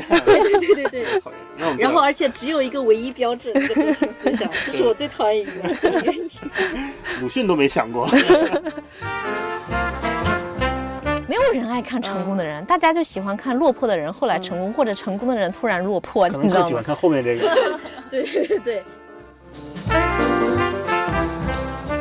[0.00, 1.04] 对对对对。
[1.20, 1.38] 讨厌。
[1.56, 6.30] 那我们然后，而且只有一个唯一标志，这个中心思想， 这是我最讨厌语文的原因。
[7.20, 8.08] 鲁迅都没想过。
[11.28, 16.60] 没有人爱看成功的人，大家就喜欢看落魄的人后来成功，或者成功的人突然落魄，可你知道吗？
[16.60, 17.78] 能更喜欢看后面这个。
[18.10, 18.84] 对对对对，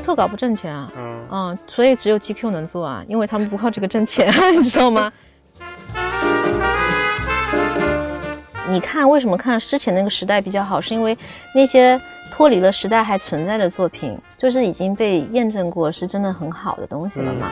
[0.04, 5.12] 特稿不挣钱啊，嗯，嗯，所以只有 GQ 能做啊，因为他们不靠这个挣钱，你知道吗？
[8.72, 10.80] 你看，为什么看之前那个时代比较好？
[10.80, 11.18] 是因为
[11.54, 12.00] 那些
[12.32, 17.52] 脱离了时代还存在的作品，就是已经被验证过是真的很好的东西了嘛。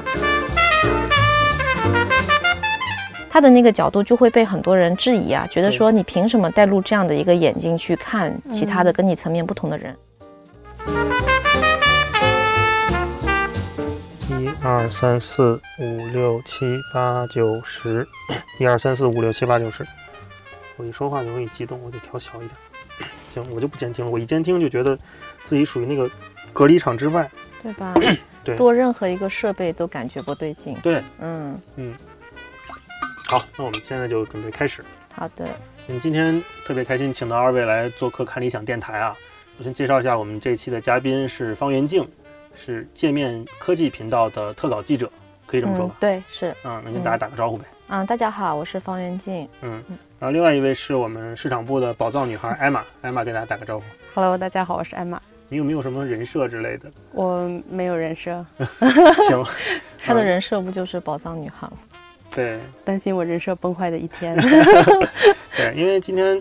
[3.30, 9.94] 他的那个角度就会被很多人质疑啊，觉得说你凭什么带入这样的一个眼睛去看其他的跟你层面不同的人？
[14.30, 18.08] 一二三四五六七八九十，
[18.58, 19.86] 一二三四五六七八九十。
[20.80, 22.52] 我一说话就容易激动，我得调小一点。
[23.30, 24.10] 行，我就不监听了。
[24.10, 24.98] 我一监听就觉得
[25.44, 26.10] 自己属于那个
[26.54, 27.30] 隔离场之外。
[27.62, 27.94] 对吧？
[28.42, 30.74] 对 多任何一个设备都感觉不对劲。
[30.82, 31.94] 对，嗯嗯，
[33.28, 34.82] 好，那我们现在就准备开始。
[35.14, 35.46] 好的。
[35.88, 39.14] 我们今天特别开心，请到二位来做客看理想电台啊。
[39.58, 42.08] 我先介绍一下我们这一期的嘉宾是方元静，
[42.56, 45.12] 是界面科技频道的特稿记者，
[45.46, 45.98] 可以这么说吧？
[46.00, 46.56] 对，是。
[46.64, 47.66] 嗯，那跟大家打个招呼呗。
[47.72, 49.48] 嗯，大家好，我是方元静。
[49.62, 49.84] 嗯，
[50.20, 53.86] 然后另外一位是我们市场部的宝藏女孩艾玛，艾玛跟大家打个招呼。
[54.14, 55.20] Hello，大家好，我是艾玛。
[55.48, 56.92] 你有没有什么人设之类的？
[57.12, 58.46] 我没有人设，
[59.28, 59.44] 行，
[60.06, 61.78] 她的人设不就是宝藏女孩吗？
[62.30, 64.36] 对担心我人设崩坏的一天。
[65.58, 66.40] 对，因为今天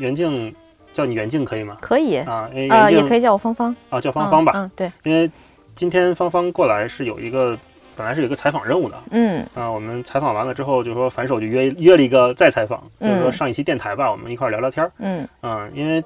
[0.00, 0.52] 袁静
[0.94, 1.76] 叫你袁静可以吗？
[1.82, 3.76] 可以，啊，因为呃，袁静也可以叫我芳芳。
[3.90, 5.30] 啊叫芳芳吧，嗯，嗯对，因为
[5.74, 7.56] 今天芳芳过来是有一个
[7.96, 9.02] 本来是有一个采访任务的。
[9.10, 14.92] 嗯啊，我们采访完了之后，就说反手就约约了一个再采访，就是说嗯上一期电台吧，我们一块儿聊聊天儿。
[14.98, 16.04] 嗯啊，因为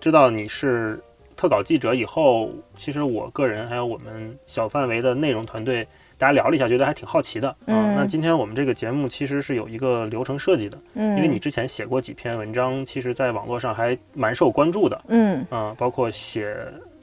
[0.00, 1.00] 知道你是
[1.36, 5.86] 特稿记者以后，其实我个人还有我们小范围的内容团队，
[6.18, 7.48] 大家聊了一下，觉得还挺好奇的。
[7.48, 15.00] 啊嗯那今天我们这个节目其实是有一个流程设计的，嗯，因为你之前写过几篇文章，其实在网络上还蛮受关注的。
[15.08, 16.56] 嗯啊，包括写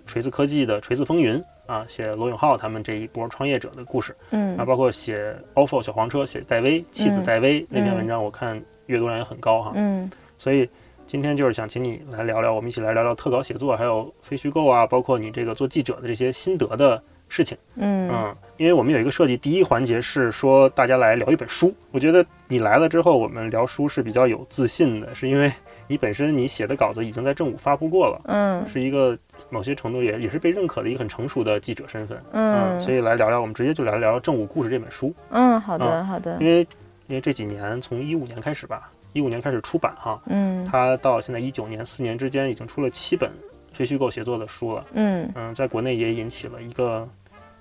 [0.08, 4.16] 锤子科技的锤子风云啊，写罗永浩他们这一波创业者的故事。
[4.32, 9.74] 嗯啊，嗯包括写 ofo 小黄车，写戴威妻子嗯戴威、那篇嗯文章，我看阅读量也很高哈。
[9.76, 10.68] 嗯所以
[11.06, 17.58] 今天就是想请你来聊聊，我们一起来聊聊特稿写作，还有非虚构啊，包括你这个做记者的这些心得的事情。
[17.76, 21.74] 嗯嗯，因为我们有一个设计，第一环节是说大家来聊一本书。
[21.92, 25.52] 我觉得你来了之后，我们聊书是比较有自信的，是因为
[25.88, 28.22] 你本身你写的稿子已经在正午发布过了。
[28.25, 28.68] 嗯。
[28.68, 29.18] 是一个
[29.50, 36.59] 某些程度也也是被认可的一个很成熟的记者身份，嗯，所以来聊聊，我们直接就来聊聊《正午故事》这本书，嗯，好的啊好的因，为
[37.08, 40.66] 因为这几年从一五年开始吧，一五年开始出版哈，嗯。
[40.66, 43.31] 它到现在一九年四年之间已经出了七本
[43.72, 45.31] 非虚构写作的书了，嗯。
[45.36, 47.08] 嗯，在国内也引起了一个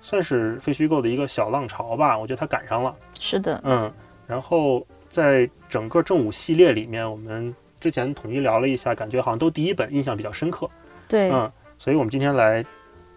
[0.00, 3.92] 算是非虚构的一个小浪潮吧，我觉得它赶上了，是的，嗯，
[4.26, 7.54] 然后在整个正午系列里面，我们
[7.86, 10.68] 之前统一聊了一下，感觉好像都第一本印象比较深刻，
[11.06, 11.48] 对，嗯，
[11.78, 12.64] 所以我们今天来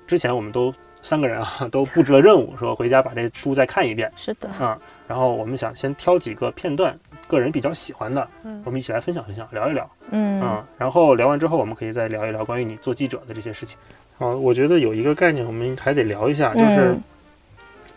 [0.05, 0.71] 之前，我们都
[1.01, 4.77] 三个人啊 都布置了任务，说回家把这书再看一遍，是的，嗯，
[5.07, 6.95] 然后我们想先挑几个片段，
[7.27, 8.61] 个人比较喜欢的，嗯。
[8.63, 10.39] 我们一起来分享分享，聊一聊，嗯。
[10.39, 13.75] 嗯，然后聊完之后，我们可以再聊一聊关于你做记者的这些事情。
[14.19, 17.01] 好，我觉得有一个概念我们还得聊一下，就是嗯。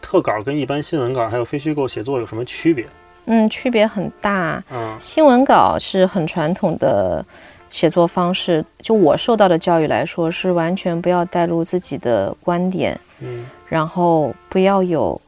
[0.00, 2.86] 特稿跟一般新闻稿还有非虚构写作有什么区别？
[3.26, 4.62] 嗯，区别很大。
[4.72, 7.24] 嗯新闻稿是很传统的
[7.70, 15.20] 写作方式，就我受到的教育来说，是完全不要带入自己的观点，嗯然后不要有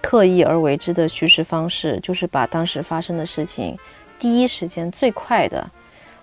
[0.00, 3.78] 刻意而为之的叙事方式，就是把当时发生的事情
[4.18, 5.64] 第一时间最快的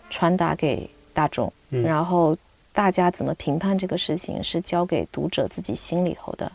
[0.09, 2.35] 传达给大众，嗯然后
[2.73, 6.51] 大家怎么评判这个事情是交给读者自己心里头的。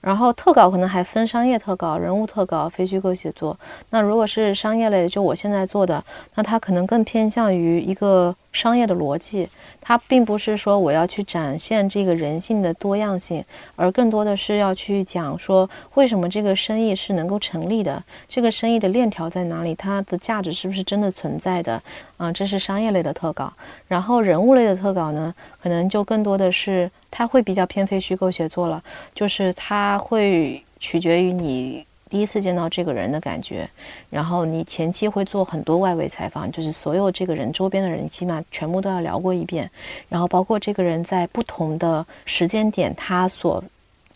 [0.00, 3.58] 然后特稿可能还分商业特稿、人物特稿、非虚构写作。
[3.90, 6.02] 那如果是商业类的，就我现在做的，
[6.34, 9.48] 那它可能更偏向于一个商业的逻辑，
[9.80, 13.44] 它并不是说我要去展现这个人性的多样性，
[13.76, 21.80] 而更多的是要去讲说为什么这个生意是能够成立的，这个生意的链条在哪里，它的价值是不是真的存在的？
[22.16, 23.52] 啊、这是商业类的特稿。
[23.86, 25.32] 然后人物类的特稿呢，
[25.62, 28.82] 可能就更多的是它会比较偏非虚构写作了，
[29.14, 31.86] 就是它会取决于你。
[32.08, 33.68] 第一次见到这个人的感觉，
[34.10, 39.70] 然后你前期会做很多外围采访，就是所有这个人周边的人，起码全部都要聊过一遍，
[40.08, 43.62] 然后包括这个人在不同的时间点，他所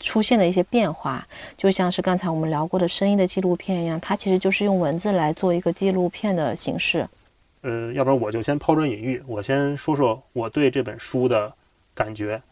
[0.00, 1.24] 出现的一些变化，
[1.56, 7.06] 就像是刚才我们聊过的声音的纪录片一样，它其实就是用文字来做一个纪录片的形式。
[7.60, 11.52] 呃，要不然我就先抛砖引玉，我先说说我对这本书的
[11.94, 12.42] 感觉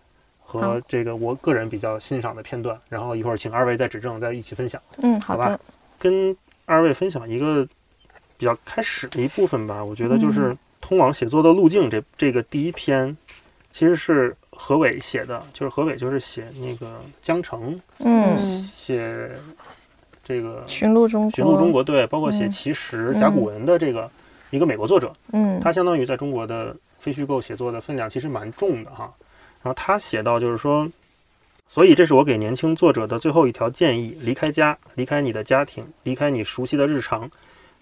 [0.58, 4.82] 和这个我个人比较欣赏的片段，然后一会儿请二位再指正，再一起分享。
[5.00, 5.50] 嗯，好好吧。
[5.50, 5.60] 的，
[5.96, 6.36] 跟
[6.66, 7.64] 二位分享一个
[8.36, 9.84] 比较开始的一部分吧。
[9.84, 13.16] 我觉得就是通往写作的路径这这个第一篇，
[13.72, 19.30] 其实是何伟写的，就是何伟就是写那个江城，嗯，写
[20.24, 22.50] 这个寻路中国，寻路中国对，包括写嗯。
[22.50, 24.10] 奇石、甲骨文的这个
[24.50, 29.12] 一个美国作者，嗯，他相当于在中国的非虚构写作的分量其实蛮重的哈。
[29.62, 30.90] 然后他写到就是说，
[31.68, 37.30] 所以这是我给年轻作者的最后一条建议：离开家，离开你的家庭，离开你熟悉的日常，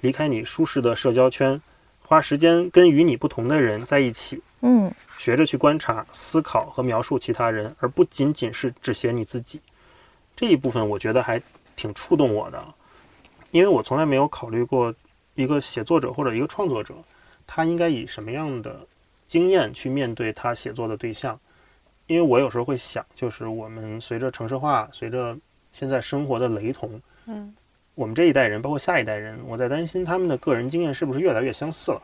[0.01, 1.61] 离开你舒适的社交圈，
[2.03, 9.61] 花时间跟与你不同的人在一起，嗯学着去观察、思考和描述其他人，而不仅仅是只写你自己。
[10.35, 11.41] 这一部分我觉得还
[11.77, 12.75] 挺触动我的，
[13.51, 14.95] 因为我从来没有考虑过
[15.35, 16.95] 一个写作者或者一个创作者，
[17.47, 18.81] 他应该以什么样的
[19.29, 21.39] 经验去面对他写作的对象。
[22.09, 25.37] 因为我有时候会想，就是我们随着城市化，随着
[25.71, 27.55] 现在生活的雷同，嗯，
[27.95, 32.03] 我们这一代人，包括下一代人，我在担心他们的个人经验是不是越来越相似了。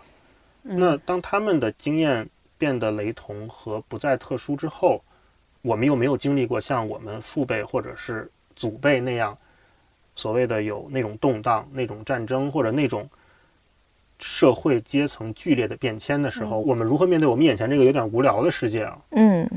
[0.63, 5.03] 那当他们的经验变得雷同和不再特殊之后，
[5.63, 9.37] 我们又没有经历过像我们父辈或者是祖辈那样
[10.15, 13.09] 所谓的有那种动荡、那种战争或者那种
[14.19, 18.99] 社会阶层剧烈的变迁的时候，我们如何面对我们眼前这个有点无聊的世界啊？
[19.11, 19.49] 嗯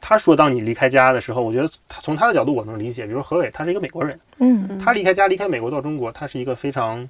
[0.00, 3.06] 他说，当你离开家的时候，我觉得他从他的角度我能理解。
[3.06, 7.08] 比如何伟，他是一个美国人，嗯他离开家，离开美国到中国，他是一个非常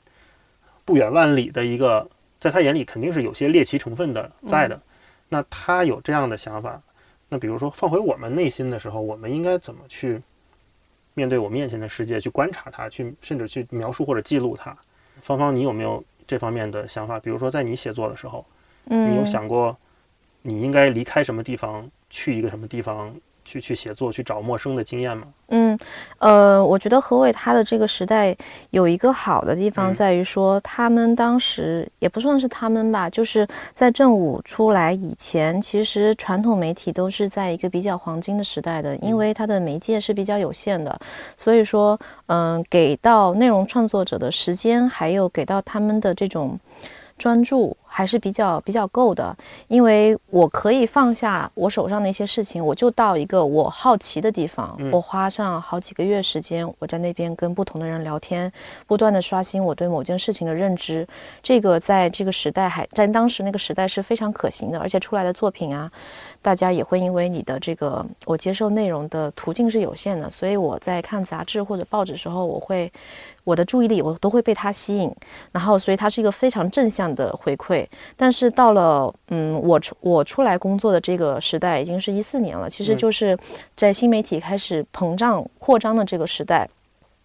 [0.84, 2.08] 不远万里的一个，
[2.40, 4.80] 在他眼里肯定是有些猎奇成分的在的。
[5.28, 6.80] 那他有这样的想法，
[7.28, 10.20] 那比如说放回我们内心的时候，我们应该怎么去
[11.12, 14.74] 面对我们眼前的世界，去观察它，去甚至去描述或者记录它？
[15.20, 17.20] 芳芳，你有没有这方面的想法？
[17.20, 18.46] 比如说在你写作的时候，
[18.86, 19.76] 嗯，你有想过
[20.40, 23.14] 你应该离开什么地方，去一个什么地方
[23.44, 25.26] 去去写作，去找陌生的经验吗？
[25.48, 25.78] 嗯，
[26.18, 28.36] 呃，我觉得何伟他的这个时代
[28.70, 41.00] 有一个好的地方嗯在于说，他们当时也不算是他们吧，就是在正午出来以前，其实传统媒体都是在一个比较黄金的时代的，因嗯为它的媒介是比较有限的，
[41.34, 46.60] 所以说，嗯、给到内容创作者的时间，还有给到他们的这种。
[47.18, 49.36] 专注还是比较比较够的，
[49.66, 58.50] 因为我可以放下我手上的一些事情，我就到一个我好奇的地方，嗯我花上好几个月时间，我在那边跟不同的人聊天，
[58.86, 61.06] 不断的刷新我对某件事情的认知。
[61.42, 65.90] 这个在这个时代还在当时那个时代是非常可行的，而且出来的作品啊，
[66.40, 72.92] 大家也会因为你的这个我接受内容的途径是有限的，所以我在看杂志或者报纸的时候，我会
[73.48, 75.10] 我的注意力我都会被它吸引，
[75.52, 77.86] 然后所以它是一个非常正向的回馈。
[78.14, 83.38] 但是到了嗯，我出我出来工作的这个时代已经是一四年了，其实嗯就是
[83.74, 86.68] 在新媒体开始膨胀扩张的这个时代。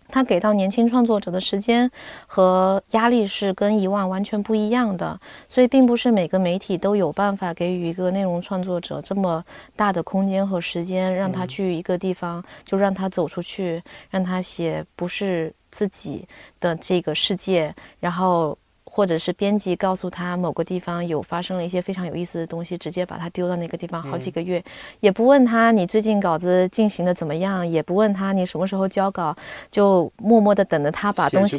[0.10, 1.90] 它给到年轻创作者的时间
[2.28, 9.44] 和压力是跟以往完全不一样的，所以并不是每个媒体都有办法给予一个内容创作者这么
[9.76, 13.82] 大的空间和时间，让他嗯去一个地方，就让他走出去，
[14.12, 16.26] 让他写不是自己
[16.62, 24.64] 的这个世界，然后或者是编辑告诉他某个地方有发生了一些非常有意思的东西，直接把他丢到那个地方好几嗯个月，
[25.00, 29.36] 也不问他你最近稿子进行的怎么样，也不问他你什么时候交稿，
[29.72, 31.58] 就默默的等着他把东西。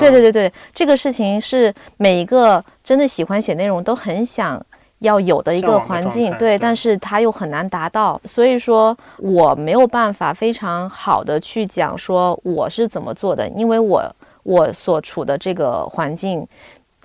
[0.00, 4.60] 对对对对，这个事情是每一个真的喜欢写内容都很想。
[5.02, 6.58] 要有的一个环境，对，对。
[6.58, 14.02] 但是他又很难达到，所以说我没有办法非常好的去讲说我是怎么做的，因为我
[14.42, 16.46] 我所处的这个环境，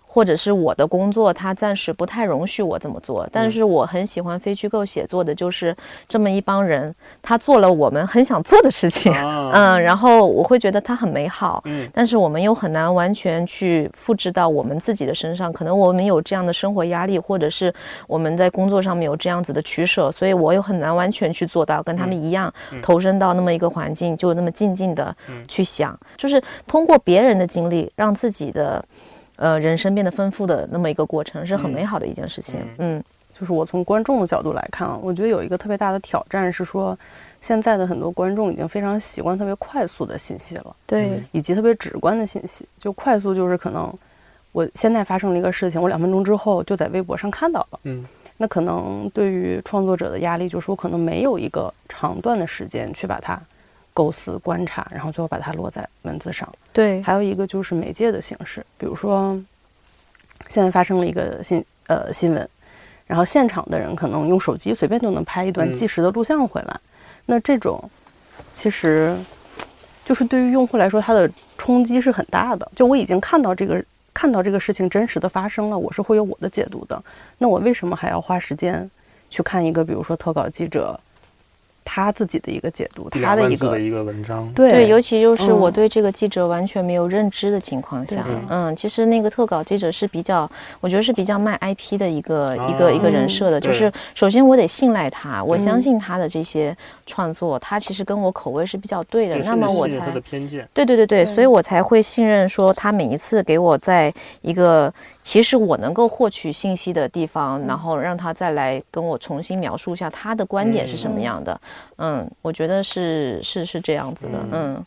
[0.10, 3.28] 或者是我的工作，它暂时不太容许我这么做。
[3.32, 3.52] 但嗯。
[3.52, 5.76] 是我很喜欢非虚构写作的，就是
[6.08, 11.88] 这么一帮人，他做了我们很想做的事情，啊， 嗯，然后我会觉得它很美好，嗯。
[11.94, 15.52] 但是我们又很难完全去复制到我们自己的身上。
[15.52, 17.74] 可能我们有这样的生活压力，或者是
[18.08, 22.82] 我们在工作上面有这样子的取舍，所以我又很难完全去做到跟他们一样，嗯。
[22.82, 25.44] 投身到那么一个环境，就那么静静的嗯。
[25.48, 28.84] 去想，就是通过别人的经历，让自己的
[29.38, 32.60] 呃人生变得丰富的那么一个过程，是很嗯美好的一件事情。
[32.60, 33.04] 嗯嗯
[33.34, 36.98] 就是我从观众的角度来看啊，我觉得有一个特别大的挑战是说，
[37.40, 42.68] 现在的很多观众已经非常习惯特别快速的信息了，对嗯，以及特别直观的信息。
[42.80, 43.94] 就快速就是可能
[44.52, 47.80] 我现在发生了一个事情，我两分钟之后就在微博上看到了。
[47.84, 48.04] 嗯
[48.40, 53.40] 那可能对于创作者的压力，就是我可能没有一个长段的时间去把它
[53.98, 56.48] 构思、观察，然后最后把它落在文字上。
[56.72, 59.36] 对，还有一个就是媒介的形式，比如说
[60.50, 62.48] 现在发生了一个新呃新闻，
[63.08, 66.80] 然后现场的人可能用手机随便就能拍一段嗯即时的录像回来，
[67.26, 67.90] 那这种
[68.54, 69.18] 其实
[70.06, 71.28] 就是对于用户来说，它的
[71.58, 72.72] 冲击是很大的。
[72.76, 77.04] 就我已经看到这个看到这个事情真实的发生了，我是会有我的解读的。
[77.40, 78.88] 那我为什么还要花时间
[79.28, 81.00] 去看一个比如说特稿记者
[81.90, 84.74] 他自己的一个解读，他的一个的一个文章，对。
[84.74, 90.50] 对，尤其就是我嗯对这个记者完全没有认知的情况下对，嗯，其实那个特稿记者是比较，
[90.82, 96.76] 我觉得是比较卖 IP 的一个、一个一个人设的，就是首先我得信赖他，我相嗯信他的这些
[97.06, 100.12] 创作，他其实跟我口味是比较对的，对那么我才
[100.74, 111.60] 对对对，对所以我才会信任说他每一次给我在一个其实我能够获取信息的地方，然后让他再来跟我重新描述一下他的观点是什么样的。
[111.98, 114.34] 嗯，我觉得是是是这样子的。
[114.52, 114.86] 嗯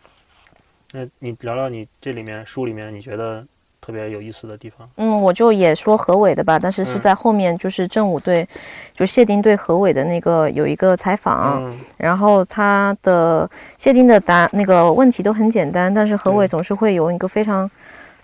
[0.93, 3.47] 那你聊聊你这里面书里面你觉得
[3.81, 4.91] 特别有意思的地方？
[4.97, 8.47] 嗯，我就也说何伟的吧，但是是嗯在后面就是正午对，
[8.93, 17.71] 就谢丁对何伟的那个有一个采访，嗯，然后他的谢丁的答那个问题都很简单，但是何伟嗯总是会有一个非常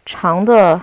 [0.04, 0.80] 长的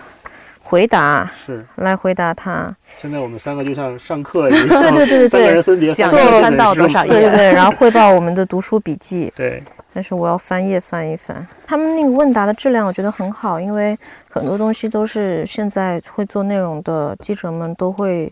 [0.63, 1.29] 回答。
[1.35, 1.63] 是。
[1.75, 9.61] 来回答他，现在我们三个就像上课一样， 对对对对三个人对，分别讲翻开一一本书翻到多少页对对对， 然后汇报我们的读书笔记，对，
[9.93, 11.45] 但是我要翻页翻一翻。
[11.67, 13.97] 他们那个问答的质量我觉得很好，因为
[14.29, 18.31] 很多东西都是现在会做内容的记者们都会，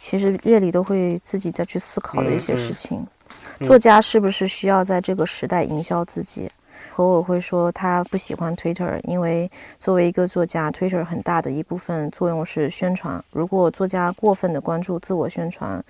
[0.00, 2.98] 其实夜里都会自己再去思考的一些事情。
[2.98, 3.06] 嗯
[3.66, 6.48] 作家是不是需要在这个时代营销自己？
[6.96, 13.22] 何我会说他不喜欢 Twitter，因为作为一个作家，Twitter 很大的一部分作用是宣传。
[13.32, 15.84] 如果作家过分的关注自我宣传，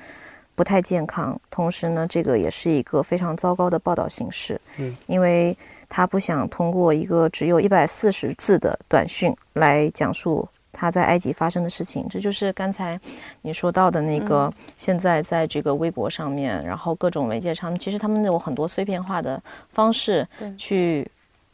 [0.56, 1.40] 不太健康。
[1.48, 5.56] 同时呢，这个也是一个非常糟糕的报道形式，嗯，因为
[5.88, 12.06] 他不想通过一个只有一百四十字的短讯来讲述他在埃及发生的事情。
[12.10, 13.00] 这就是刚才
[13.40, 20.28] 你说到的那个，现在在这个微博上面，然后各种媒介上，其实他们有很多碎片化的方式
[20.58, 21.10] 去。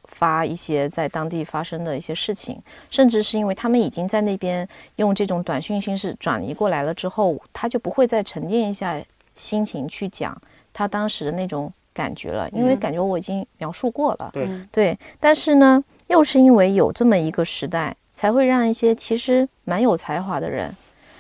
[0.09, 2.61] 发一些在当地发生的一些事情，
[2.91, 9.01] 甚至是因为他们已经在那边用这种短讯形式转移过来了之后，他就不会再沉淀一下
[9.37, 10.37] 心情去讲
[10.71, 14.29] 他当时的那种感觉了，因为嗯感觉我已经描述过了。
[14.35, 20.73] 对嗯对，但是呢，又是因为有这么一个时代，才会让一些其实蛮有才华的人，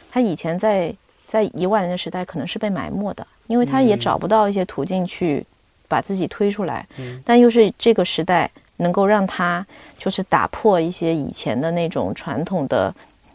[0.09, 0.95] 他以前在
[1.27, 5.45] 在一万年的时代可能是被埋没的，因为他也嗯找不到一些途径去
[5.89, 9.67] 把自己推出来，嗯但又是这个时代能够让他
[9.99, 12.95] 就是打破一些以前的那种传统的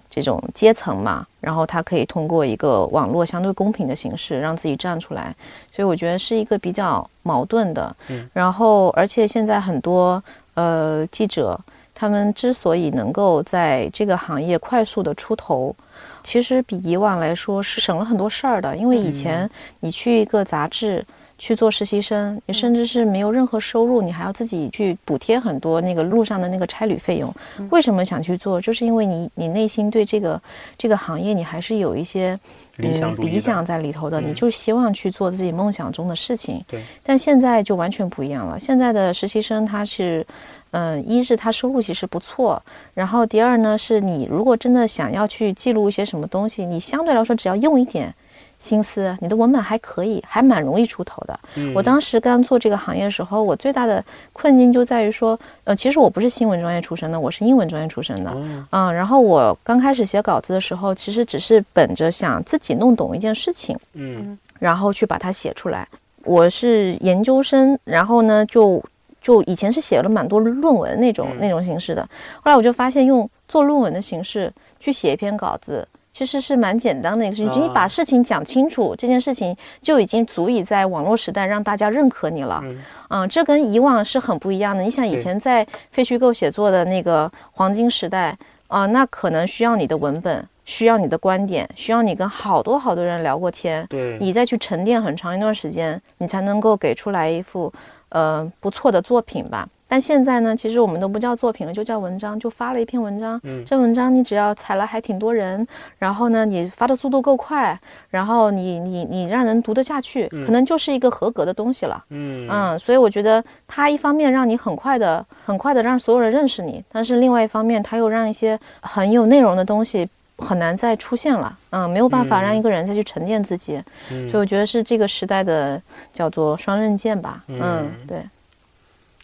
[0.10, 5.36] 这种阶层嘛，然后他可以通过一个网络相对公平的形式让自己站出来，
[5.74, 7.94] 所以我觉得是一个比较矛盾的。
[8.08, 11.60] 嗯然后而且现在很多呃记者，
[12.00, 15.76] 他们之所以能够在这个行业快速的出头。
[16.24, 19.50] 其实比以往来说是省了很多事儿的，因为以前
[19.80, 21.04] 你去一个杂志，
[21.40, 27.34] 去做实习生，你甚至是没有任何收入，你还要自己去补贴很多那个路上的那个差旅费用。
[27.72, 28.62] 为什么想去做？
[28.62, 30.40] 就是因为你你内心对这个
[30.78, 32.38] 这个行业你还是有一些
[32.78, 36.64] 嗯理想理想在里头的，嗯你就希望去做自己梦想中的事情。
[36.68, 38.60] 对，但现在就完全不一样了。
[38.60, 40.26] 现在的实习生他是，
[40.72, 42.62] 嗯，一是它收入其实不错，
[42.94, 48.14] 然后第二呢是你如果真的想要去记录一些什么东西，你相对来说只要用一点
[48.60, 51.40] 心思，你的文本还可以，还蛮容易出头的。
[51.56, 58.32] 嗯我当时刚做这个行业的时候，我最大的困境就在于说，呃，其实我不是新闻专业出身的，我是英文专业出身的。
[58.32, 65.88] 哦嗯，然后我刚开始写稿子的时候，其实只是本着想自己弄懂一件事情，嗯然后去把它写出来。
[66.24, 68.84] 我是研究生，然后呢，就
[69.28, 72.02] 就以前是写了蛮多论文那种、嗯那种形式的，
[72.42, 75.86] 后来我就发现用做论文的形式去写一篇稿子。
[76.14, 82.62] 其实是蛮简单的一个事情，你把啊事情讲清楚，这件事情就已经足以在网络时代让大家认可你了。
[82.64, 82.78] 嗯
[83.10, 84.82] 嗯，这跟以往是很不一样的。
[84.82, 88.36] 你想以前在非虚构写作的那个黄金时代
[88.68, 97.72] 啊、那可能需要你的文本，需要你的观点，需要你跟好多好多人聊过天，对，你再去沉淀很长一段时间，你才能够给出来一幅
[98.10, 99.68] 呃不错的作品吧。
[99.90, 103.40] 但现在呢，其实我们都不叫作品了，就叫文章，就发了一篇文章。
[103.46, 105.66] 嗯这文章你只要踩了还挺多人，
[105.98, 112.04] 然后呢，你发的速度够快，然后你你你让人读得下去，可能就是一个合格的东西了。
[112.10, 120.06] 嗯嗯，所以我觉得它一方面让你很快的、很快的让所有人认识你，但是另外一方面，它又让一些很有内容的东西
[120.38, 121.58] 很难再出现了。
[121.72, 125.82] 嗯，没有办法让一个人再去沉淀自己，嗯所以我觉得是这个时代的
[126.14, 127.44] 叫做双刃剑吧。
[127.48, 128.24] 嗯嗯，对，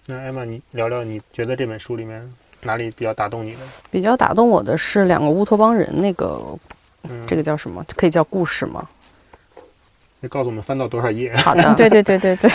[0.07, 3.59] 那艾玛，你聊聊你觉得这本书里面哪里比较打动你的？
[3.91, 6.41] 比较打动我的是两个乌托邦人那个，
[7.03, 7.85] 嗯，这个叫什么？
[7.95, 8.87] 可以叫故事吗？
[10.19, 11.35] 你告诉我们翻到多少页？
[11.35, 12.51] 好的， 对对对对对，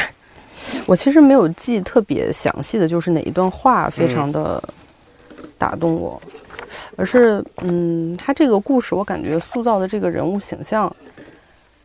[0.86, 4.62] 我其实没有记特别详细的就是哪一段话非常的
[5.58, 6.20] 打动我，
[6.98, 10.92] 而是嗯，他这个故事我感觉塑造的这个人物形象，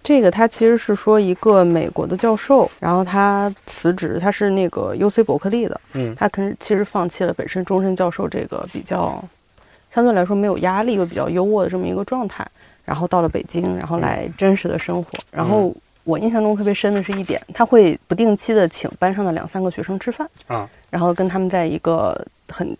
[0.01, 9.23] 这个他其实是说一个美国的教授，然后他辞职，他是那个 U C 伯克利的，嗯他可能其实放弃了本身终身教授这个比较
[9.93, 12.43] 相对来说没有压力又比较优渥的这么一个状态，
[12.83, 15.11] 然后到了北京，然后来真实的生活。
[15.29, 15.71] 然后
[16.03, 22.75] 我印象中特别深的是一点，他会不定期的请班上的两三个学生吃饭，啊，然后跟他们在一个很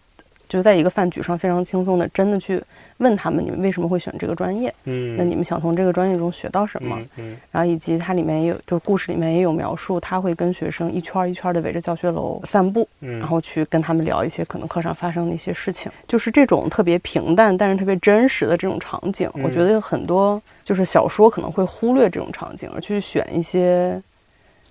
[0.54, 2.62] 就在一个饭局上非常轻松的真的去
[2.98, 6.96] 问他们你们为什么会选这个专业，嗯，那你们想从这个专业中学到什么？
[6.96, 7.38] 嗯嗯。
[7.52, 24.00] 然后以及它里面也有，就是故事里面也有描述，他会跟学生一圈儿一圈的围着教学楼散步，嗯，然后去跟他们聊一些可能课上发生的一些事情，就是这种特别平淡但是特别真实的这种场景，嗯我觉得有很多就是小说可能会忽略这种场景，而去选一些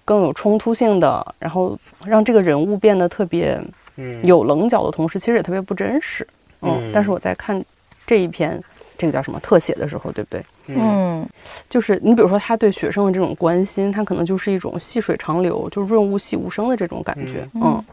[0.04, 3.60] 更有冲突性的，然后让这个人物变得特别
[3.96, 6.26] 嗯有棱角的同时，其实也特别不真实。
[6.60, 7.62] 嗯，嗯但是我在看
[8.06, 8.62] 这一篇
[8.96, 10.44] 这个叫什么特写的时候，对不对？
[10.68, 11.28] 嗯嗯
[11.68, 17.48] 就是你比如说他对学生的这种关心，他可能就是一种细水长流，就润物细无声的这种感觉。
[17.54, 17.84] 嗯嗯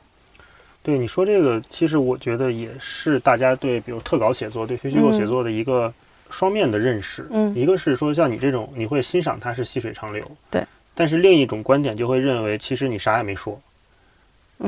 [0.81, 5.93] 对你说这个，其实我觉得也是大家对比如特稿写作、对非虚构写作的一个
[6.29, 7.27] 双面的认识。
[7.31, 10.63] 嗯一个是说像你这种，你会欣赏它是细水长流，对。
[10.95, 13.59] 但是另一种观点就会认为，其实你啥也没说，嗯，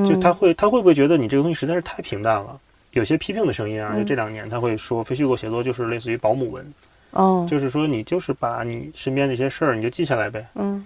[0.06, 2.60] 就他会他会不会觉得你这个东西实在是太平淡了？
[2.92, 6.74] 有些批评的声音啊，嗯就这两年他会说非虚构写作就是类似于保姆文，
[7.12, 10.86] 哦就是说你就是把你身边那些事儿你就记下来呗，嗯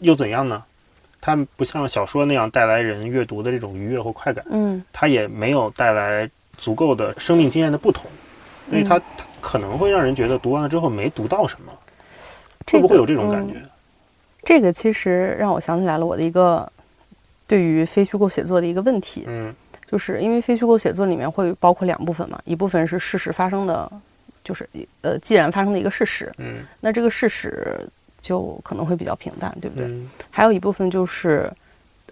[0.00, 0.62] 又怎样呢？
[1.20, 8.06] 它不像小说那样带来人阅读的这种愉悦或快感，嗯它也没有带来足够的生命经验的不同，
[8.70, 9.00] 所以它
[9.40, 11.72] 可能会让人觉得读完了之后没读到什么，
[12.64, 13.54] 这个会不会有这种感觉？
[14.44, 16.70] 这个其实让我想起来了我的一个
[17.50, 19.52] 对于非虚构写作的一个问题，嗯
[19.90, 23.90] 就是因为非虚构写作里面会包括两部分嘛，一部分是事实发生的，
[24.44, 24.68] 就是
[25.02, 27.76] 呃既然发生的一个事实，嗯那这个事实
[28.20, 29.84] 就可能会比较平淡，对不对？
[29.88, 31.50] 嗯还有一部分就是，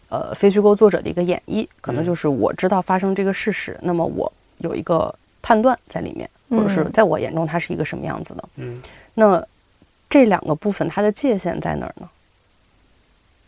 [0.09, 8.49] 呃，非虚构作者的一个演绎，可能嗯就是我知道发生这个事实，那么我有一个判断在里面，或者是嗯在我眼中它是一个什么样子的。
[8.57, 8.83] 嗯
[9.15, 9.41] 那
[10.11, 12.09] 这两个部分它的界限在哪儿呢？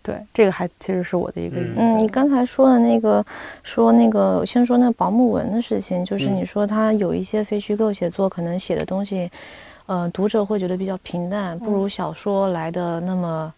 [0.02, 3.24] 对，这个还其实是我的一个嗯嗯，你刚才说的那个，
[3.62, 9.30] 说那个，先说那个保姆文的事情，就是嗯你说他有一些非虚构写作，可能写的东西，
[9.84, 13.52] 呃，读者会觉得比较平淡，不如小说来的那么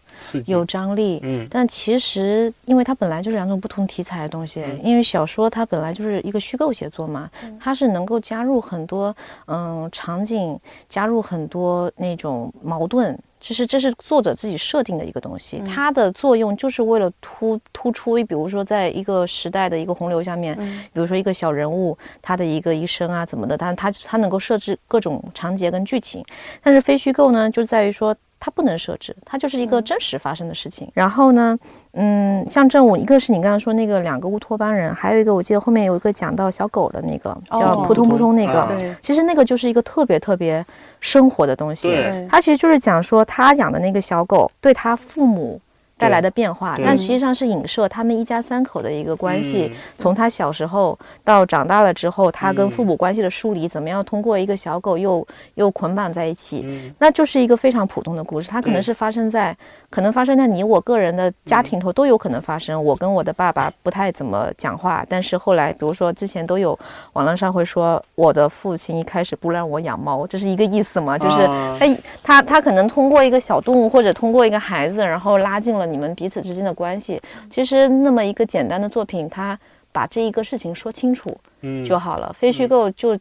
[0.45, 1.21] 有张力。
[1.23, 9.15] 嗯但其实，因为它本来就是两种不同题材的东西，嗯因为小说它本来就是一个虚构写作嘛，它是能够加入很多
[9.47, 13.17] 嗯场景，加入很多那种矛盾。
[13.43, 15.65] 就是这是作者自己设定的一个东西，嗯。
[15.65, 20.81] 它的作用就是为了突突出，比如说在一个时代的一个洪流下面，嗯。
[20.93, 26.23] 比如说一个小人物他的一个一生啊怎么的，但他他能够设置各种场景跟剧情，
[26.63, 30.85] 但是非虚构呢，就在于说它不能设置，它就是一个真实发生的事情。
[30.93, 31.57] 然后呢，
[31.93, 38.67] 嗯，像正午，一个是你刚刚说那个两个乌托邦人，还有一个我记得后面有一个讲到小狗的那个叫哦扑通扑通那个，
[39.01, 40.65] 其实那个就是一个特别特别
[40.99, 41.87] 生活的东西。
[41.87, 45.57] 对它其实就是讲说他养的那个小狗对他父母
[46.03, 49.71] 带来的变化，但实际上是影射他们一家三口的一个关系。
[49.71, 49.77] 嗯。
[49.97, 52.71] 从他小时候到长大了之后，他跟嗯。
[52.71, 56.93] 父母关系的疏离，怎么样通过一个小狗又又捆绑在一起，嗯。
[56.99, 58.49] 那就是一个非常普通的故事。
[58.49, 59.55] 它可能是发生在，
[59.93, 62.83] 可能发生在你我个人的家庭头都有可能发生。
[62.83, 66.77] 我跟我的爸爸不太怎么讲话，但是后来，比如说之前都有
[67.13, 71.15] 网络上会说，我的父亲一开始不让我养猫，这是一个意思吗？
[71.15, 77.21] 就是啊哎，他他可能通过一个小动物或者通过一个孩子，然后拉近了你们彼此之间的关系。
[77.51, 79.55] 其实那么一个简单的作品，他
[79.91, 81.29] 把这一个事情说清楚
[81.61, 82.33] 嗯就好了。
[82.33, 83.15] 非虚构就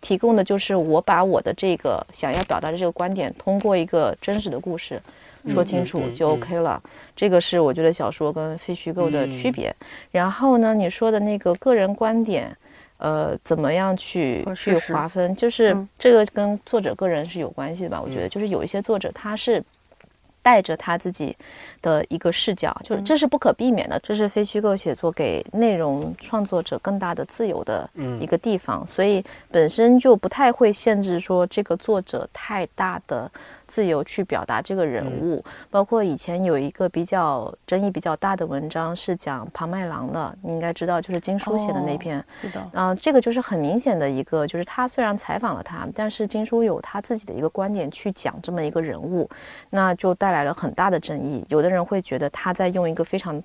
[0.00, 5.00] 提供的就是我把我的这个想要表达的这个观点，通过一个真实的故事
[5.50, 6.82] 说清楚就 OK 了。
[7.16, 9.74] 这个是我觉得小说跟非虚构的嗯区别。
[10.10, 12.56] 然后呢，你说的那个个人观点。
[13.00, 15.32] 呃，怎么样去去划分？
[15.36, 18.02] 就是嗯这个跟作者个人是有关系的吧？
[18.04, 19.62] 我觉得，就是有一些作者他是
[20.42, 21.36] 带着他自己
[21.88, 33.30] 的一个视角，就是这是不可避免的，这是非虚构写作给内容创作者更大的自由的嗯一个地方，所以本身就不太会限制说这个作者太大的
[33.66, 35.42] 自由去表达这个人物。
[35.70, 42.22] 包括以前有一个比较争议比较大的文章是讲庞麦郎的，你应该知道，就是金叔写的那篇。
[42.36, 42.60] 记得。
[42.74, 49.28] 嗯、这个就是很明显的一个，就是他虽然采访了他，但是金叔有他自己的一个观点去讲这么一个人物，
[49.70, 51.44] 那就带来了很大的争议。
[51.48, 53.42] 有的人会觉得他在用一个非常。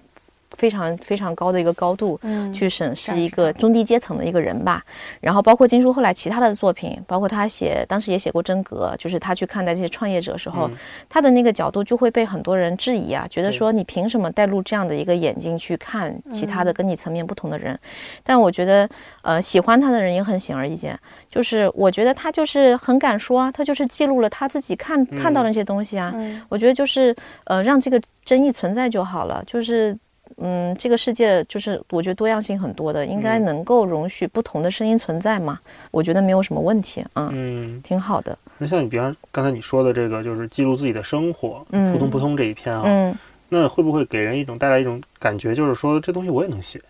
[0.57, 4.83] 非常非常高的一个高度，嗯去审视一个中低阶层的一个人吧。
[5.19, 10.75] 然后包括金叔后来其他的作品，包括他写当时也写过真格，就是他去看待这些创业者时候，嗯
[11.09, 17.77] 他的那个角度就会被很多人质疑啊，觉得说你凭什么带入这样的一个眼睛去看其他的嗯跟你层面不同的人？
[18.23, 18.87] 但我觉得，
[19.21, 20.97] 呃，喜欢他的人也很显而易见，
[21.29, 26.13] 就是我觉得他就是很敢说啊，他就是记录了他自己看看到的那些东西啊。
[26.15, 29.97] 嗯我觉得就是呃，让这个争议存在就好了，就是。
[30.37, 35.59] 嗯，这个世界就是我觉得多样性很多的，应该嗯能够容许不同的声音存在嘛。
[35.91, 43.17] 我觉得没有什么问题，啊，嗯，挺好的，那像你比方刚才你说的这个，就是记录自己的生活，嗯扑通扑通这一篇啊，嗯
[43.49, 46.81] 那会不会给人一种带来一种感觉，就是说这东西我也能写，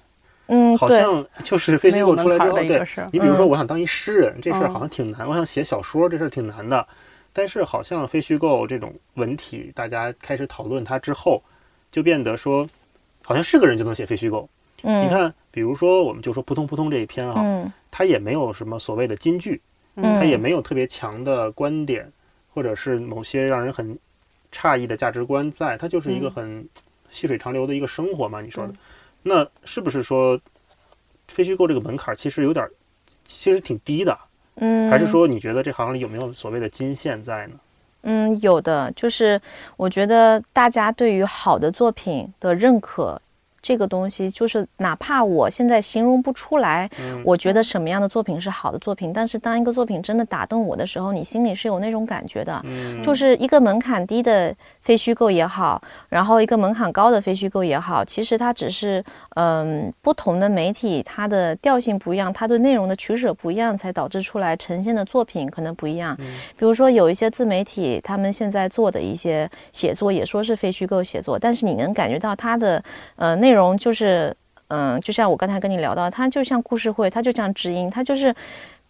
[0.48, 2.82] 嗯，好像就是非虚构出来之后，对。
[3.12, 6.86] 你比如说，嗯我想当一诗人，这事儿嗯好像挺难；我想写小说，这事儿挺难的。
[7.36, 11.42] 但是好像非虚构这种文体，大家开始讨论它之后，
[11.92, 12.66] 就变得说，
[13.24, 14.48] 好像是个人就能写非虚构。
[14.84, 19.62] 嗯，你看，比如说，我们就说扑通扑通这一篇啊，嗯它也没有什么所谓的金句，
[19.96, 22.12] 嗯它也没有特别强的观点，
[22.54, 23.98] 或者是某些让人很
[24.52, 26.70] 诧异的价值观在，它就是一个嗯很
[27.12, 28.42] 细水长流的一个生活嘛。
[28.42, 28.78] 你说的嗯，
[29.24, 30.40] 那是不是说
[31.30, 32.72] 非虚构这个门槛儿其实有点儿，
[33.26, 34.18] 其实挺低的？
[34.56, 37.56] 嗯，还是说你觉得这行里有没有所谓的金线在呢？
[38.04, 39.40] 嗯，有的，就是
[39.78, 43.20] 我觉得大家对于好的作品的认可，
[43.62, 52.62] 这个东西，就是哪怕我现在形容不出来，嗯，我觉得什么样的作品是好的作品，但是当一个作品真的打动我的时候，你心里是有那种感觉的。
[52.66, 59.04] 嗯，就是一个门槛低的非虚构也好，然后一个门槛高的非虚构也好，其实它只是
[59.36, 66.16] 嗯不同的媒体它的调性不一样，它对内容的取舍不一样，才导致出来呈现的作品可能不一样。
[66.20, 66.26] 嗯
[66.58, 72.84] 比如说有一些自媒体，他们现在做的一些写作也说是非虚构写作，但是你能感觉到它的
[73.16, 74.36] 呃内容就是
[74.68, 78.36] 嗯、就像我刚才跟你聊到，它就像故事会，它就像知音，它就是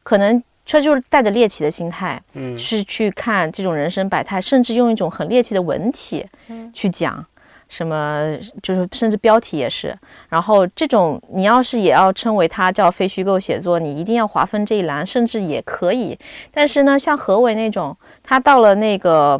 [0.02, 0.44] 可能。
[0.66, 7.26] 这就是带着猎奇的心态，嗯是去看这种人生百态，甚至用一种很猎奇的文体嗯去讲。
[7.70, 9.98] 什么就是甚至标题也是，
[10.30, 16.16] 然后这种你要是也要称为它叫非虚构写作，你一定要划分这一栏，甚至也可以。
[16.52, 19.40] 但是呢，像何伟那种，他到了那个，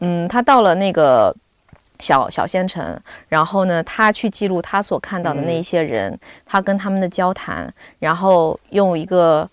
[0.00, 1.34] 嗯，他到了那个
[1.98, 9.46] 小小县城，然后呢，他去记录他所看到的那一些人，他跟他们的交谈，然后用一个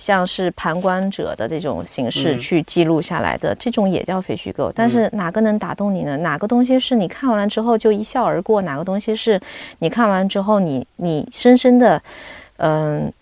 [0.00, 4.72] 像是旁观者的这种形式嗯去记录下来的，这种也叫非虚构。
[4.74, 6.16] 但是哪个能打动你呢？
[6.16, 8.62] 哪个东西是你看完了之后就一笑而过？
[8.62, 9.38] 哪个东西是
[9.80, 12.02] 你看完之后你你深深的，
[12.56, 13.12] 嗯、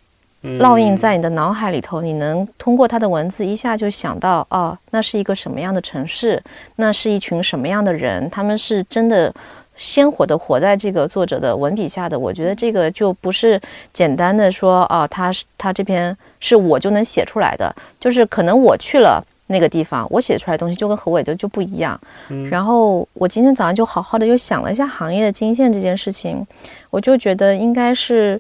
[0.43, 6.41] 嗯烙印在你的脑海里头，你能通过他的文字一下就想到，哦，那是一个什么样的城市，
[6.77, 9.35] 那是一群什么样的人，他们是真的
[9.79, 12.19] 鲜活的活在这个作者的文笔下的。
[12.19, 13.59] 我觉得这个就不是
[13.95, 19.25] 简单的说，哦，他是他这篇是我就能写出来的，就是可能我去了。
[19.51, 21.99] 那个地方，我写出来的东西就跟何伟的就不一样。
[22.29, 26.47] 嗯然后我今天早上就好好的又想了一下行业的金线这件事情，
[26.91, 28.39] 我就觉得应该是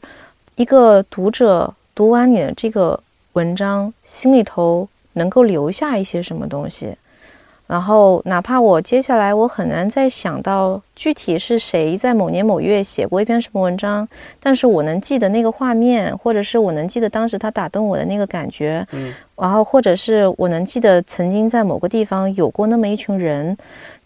[0.56, 3.00] 一个读者读完你的这个
[3.32, 6.94] 文章，心里头能够留下一些什么东西。
[7.68, 14.08] 然后，哪怕我接下来我很难再想到具体是谁在某年某月写过一篇什么文章，
[14.40, 23.54] 但是我能记得那个画面，或者是我能记得当时他打动我的那个感觉，嗯然后或者是我能记得曾经在某个地方有过那么一群人，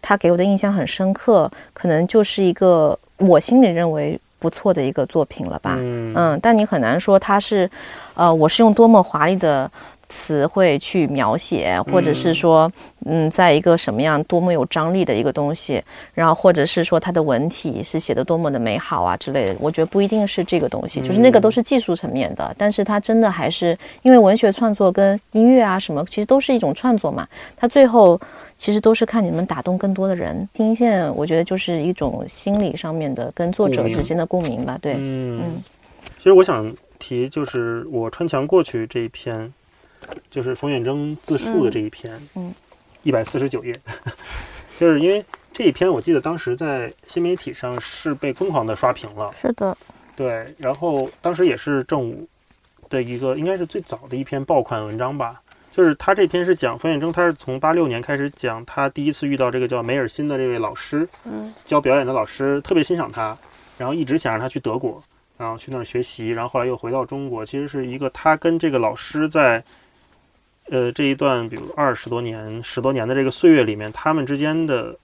[0.03, 5.77] 他给我的印象很深刻，可能就是一个我心里认为不错的一个作品了吧。
[5.79, 7.70] 嗯嗯，但你很难说他是，
[8.14, 9.70] 呃，我是用多么华丽的
[10.12, 12.70] 词汇去描写，或者是说，
[13.07, 28.20] 嗯，在一个什么样多么有张力的一个东西，然后或者是说它的文体是写的多么的美好啊之类的，我觉得不一定是这个东西，就是那个都是技术层面的，但是它真的还是因为文学创作跟音乐啊什么，其实都是一种创作嘛，它最后。
[28.59, 35.42] 其实都是看你们打动更多的人，听线我觉得就是一种心理上面的跟作者之间的共鸣吧，对，嗯。
[35.42, 35.62] 嗯，
[36.16, 39.53] 其实我想提，就是我穿墙过去这一篇，
[40.31, 42.55] 就是冯远征自述的这一篇，嗯，
[43.03, 43.75] 一百四十九页，
[44.79, 49.77] 就是因为这一篇，我记得当时在新媒体上是被疯狂的刷屏了，是的，
[50.17, 52.29] 对，然后当时也是正午
[52.88, 63.37] 的一个，应该是最早的一篇爆款文章吧，就是他这篇是讲冯远征，他是从八六年开始讲他第一次遇到这个叫梅尔辛的这位老师，嗯教表演的老师，特别欣赏他，
[63.79, 65.03] 然后一直想让他去德国，
[65.38, 69.62] 然后去那儿学习，然后后来又回到中国，其实是一个他跟这个老师在，
[70.73, 74.97] 呃这一段比如二十多年、十多年的这个岁月里面，他们之间的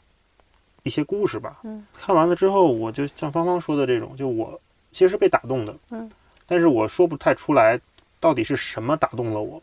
[0.83, 1.59] 一些故事吧。
[1.63, 4.59] 嗯，看完了之后，我就像芳芳说的这种，就我
[4.93, 6.11] 其实是被打动的，嗯，
[6.47, 7.79] 但是我说不太出来
[8.19, 9.63] 到底是什么打动了我，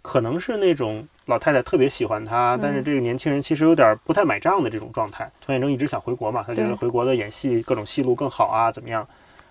[0.00, 5.30] 可能是那种老太太特别喜欢他，但是这个年轻人其实有点不太买账的这种状态。
[5.42, 9.06] 冯远征一直想回国嘛，他觉得回国的演戏各种戏路更好啊，怎么样？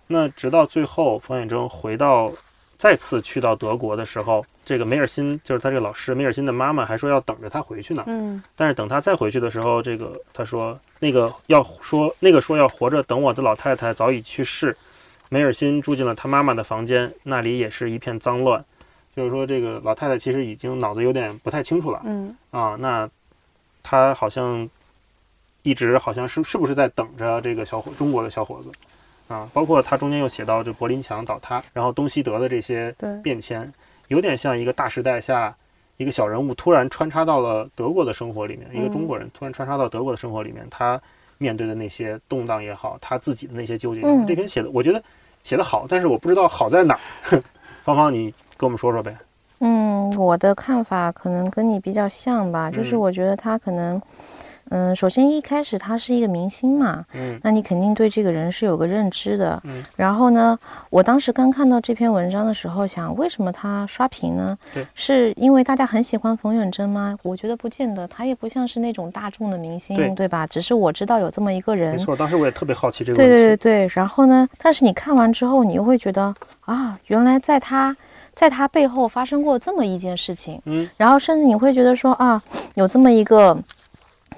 [0.08, 2.32] 那直到最后，冯远征回到
[2.82, 8.04] 再次去到德国的时候，这个梅尔辛就是他这个老师，梅尔辛的妈妈还说要等着他回去呢。
[8.08, 14.76] 嗯但是等他再回去的时候，这个他说那个要说那个说要活着等我的老太太早已去世。
[15.30, 18.66] 梅尔辛住进了他妈妈的房间，那里也是一片脏乱。
[19.16, 22.76] 就是说，这个老太太其实已经脑子有点不太清楚了嗯啊。
[22.80, 23.08] 那
[23.84, 24.68] 他好像
[25.62, 28.72] 一直好像是是不是在等着这个小伙中国的小伙子
[29.32, 29.50] 啊？
[29.54, 33.72] 包括他中间又写到这柏林墙倒塌，然后东西德的这些变迁，
[34.10, 35.56] 有点像一个大时代下
[35.98, 41.00] 一个小人物突然穿插到了德国的生活里面，一个中国人突然穿插到德国的生活里面，他
[41.38, 45.02] 面对的那些动荡也好，他自己的那些纠结，嗯这篇写的我觉得
[45.44, 47.42] 写的好，但是我不知道好在哪儿。
[47.84, 49.16] 芳芳，你跟我们说说呗。
[49.60, 54.02] 嗯，我的看法可能跟你比较像吧，就是嗯我觉得他可能，嗯，
[54.96, 59.62] 首先一开始他是一个明星嘛，嗯那你肯定对这个人是有个认知的。
[59.66, 60.58] 嗯然后呢，
[60.90, 64.58] 我当时刚看到这篇文章的时候，想为什么他刷屏呢？
[64.74, 67.18] 对是因为大家很喜欢冯远征吗？
[67.24, 70.48] 我觉得不见得，他也不像是那种大众的明星，对吧？
[70.48, 71.98] 只是我知道有这么一个人没。
[71.98, 73.40] 错，当时我也特别好奇这个对问题。
[73.42, 74.48] 对对对，然后呢？
[74.58, 76.34] 但是你看完之后，你又会觉得
[76.66, 77.96] 啊，原来在他
[78.34, 82.42] 在他背后发生过这么一件事情，嗯，然后甚至你会觉得说啊，
[82.76, 83.58] 有这么一个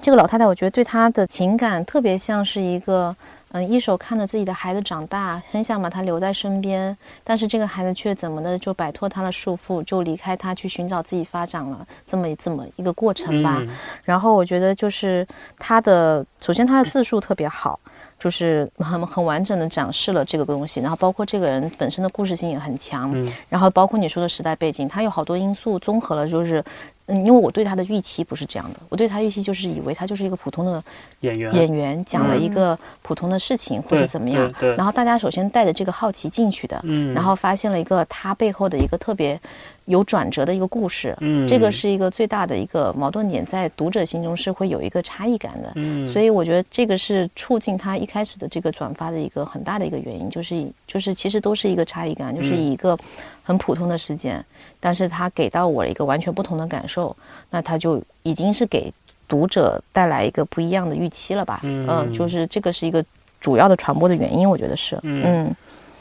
[0.03, 3.15] 这个老太太，我觉得对她的情感特别像是一个。
[3.55, 13.57] 嗯，一手看着自己的孩子长大，很想把他留在身边，但是这个孩子却怎么的就摆脱他的束缚，就离开他去寻找自己发展了，这么这么一个过程吧。
[13.61, 13.69] 嗯
[14.03, 15.23] 然后我觉得就是
[15.59, 17.79] 他的，首先他的字数特别好，
[18.17, 26.63] 就是很很完整的展示了这个东西，然后包括这个人本身的故事性也很强，嗯然后包括你说的时代背景，它有好多因素综合了，就是。
[27.07, 30.83] 嗯，因为我对他的预期不是这样的，我对他预期就是以为他就是一个普通的
[31.19, 32.53] 演员演员，讲了一嗯。
[32.53, 39.39] 个普通的事情或对者怎么样，然后大家首先带着这个好奇进去的，嗯，然后发现了一个他背后的一个特别
[39.85, 41.47] 有转折的一个故事，嗯。
[41.47, 45.73] 这个是一个最大的一个矛盾点，在读者心中是会有一个差异感的。
[45.75, 52.55] 嗯，所以我觉得这个是促进他一开始的这个转发的一个很大的一个原因，就是以就是其实都是一个差异感，就是嗯。
[52.55, 52.97] 以一个
[53.43, 54.43] 很普通的时间，
[54.79, 57.15] 但是他给到我一个完全不同的感受，
[57.49, 58.91] 那他就已经是给
[59.27, 61.59] 读者带来一个不一样的预期了吧？
[61.63, 63.03] 嗯就是这个是一个
[63.41, 65.55] 主要的传播的原因，我觉得是，嗯嗯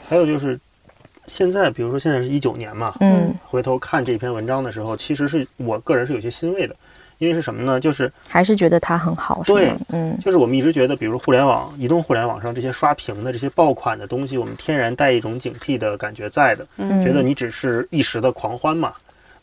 [0.07, 0.59] 还有就是
[1.27, 6.75] 现在，比如说现在是一九年嘛，嗯，回头看这篇文章的时候，其实是我个人是有些欣慰的，
[7.17, 7.79] 因为是什么呢？
[7.79, 9.77] 就是还是觉得它很好，是对吗？
[9.89, 18.93] 嗯就是我们一直觉得，比如互联网、移动互联网上这些刷屏的这些爆款的东西，我们天然带一种警惕的感觉在的，嗯，觉得你只是一时的狂欢嘛。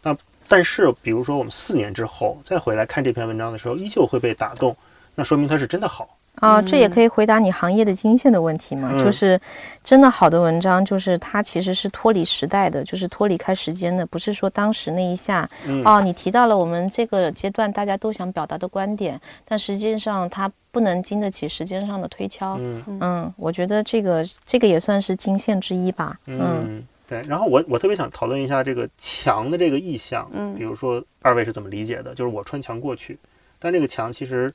[0.03, 0.17] 那
[0.49, 4.77] 但是，比如说我们四年之后再回来看这篇文章的时候，依旧会被打动，
[5.15, 6.17] 那说明它是真的好。
[6.37, 8.91] 啊，这也嗯可以回答你行业的经线的问题嘛？
[8.93, 9.39] 嗯就是
[9.85, 22.57] 真的好的文章，就是它其实是脱离时代的，就是脱离开时间的，不是说当时那一下嗯，哦，你提到了我们这个阶段大家都想表达的观点，但实际上它不能经得起时间上的推敲。
[22.59, 26.19] 嗯嗯，我觉得这个这个也算是经线之一吧。
[26.27, 27.21] 嗯嗯，对。
[27.29, 32.15] 然后我我特别想讨论一下这个墙的这个意象，嗯比如说二位是怎么理解的？
[32.15, 33.19] 就是我穿墙过去，
[33.59, 34.51] 但这个墙其实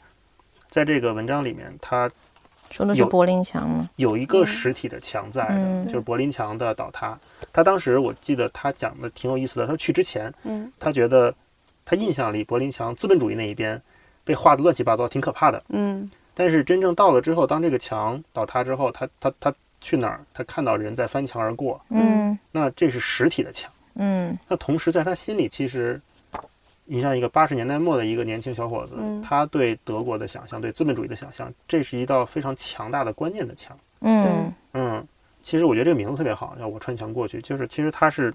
[0.76, 2.12] 在这个文章里面，他
[2.70, 3.90] 说的是柏林墙吗？
[3.96, 7.18] 有一个嗯实体的墙在的，嗯就是柏林墙的倒塌。
[7.54, 11.34] 他当时我记得他讲的挺有意思的，他说去之前，嗯他觉得
[11.86, 13.82] 他印象里柏林墙资本主义那一边
[14.26, 15.64] 被画的乱七八糟，挺可怕的。
[15.70, 20.20] 嗯但是真正到了之后，当这个墙倒塌之后，他他他去哪儿？
[20.34, 23.72] 他看到人在翻墙而过，嗯那这是实体的墙。
[23.94, 26.02] 嗯那同时在他心里，其实
[26.86, 33.78] 你像一个八十年代末的一个年轻小伙子，嗯他对德国的想象，对资本主义的想象，这是一道非常强大的观念的墙。
[34.02, 35.08] 嗯嗯，
[35.44, 38.34] 其实我觉得这个名字特别好，叫我穿墙过去，就是其实他是。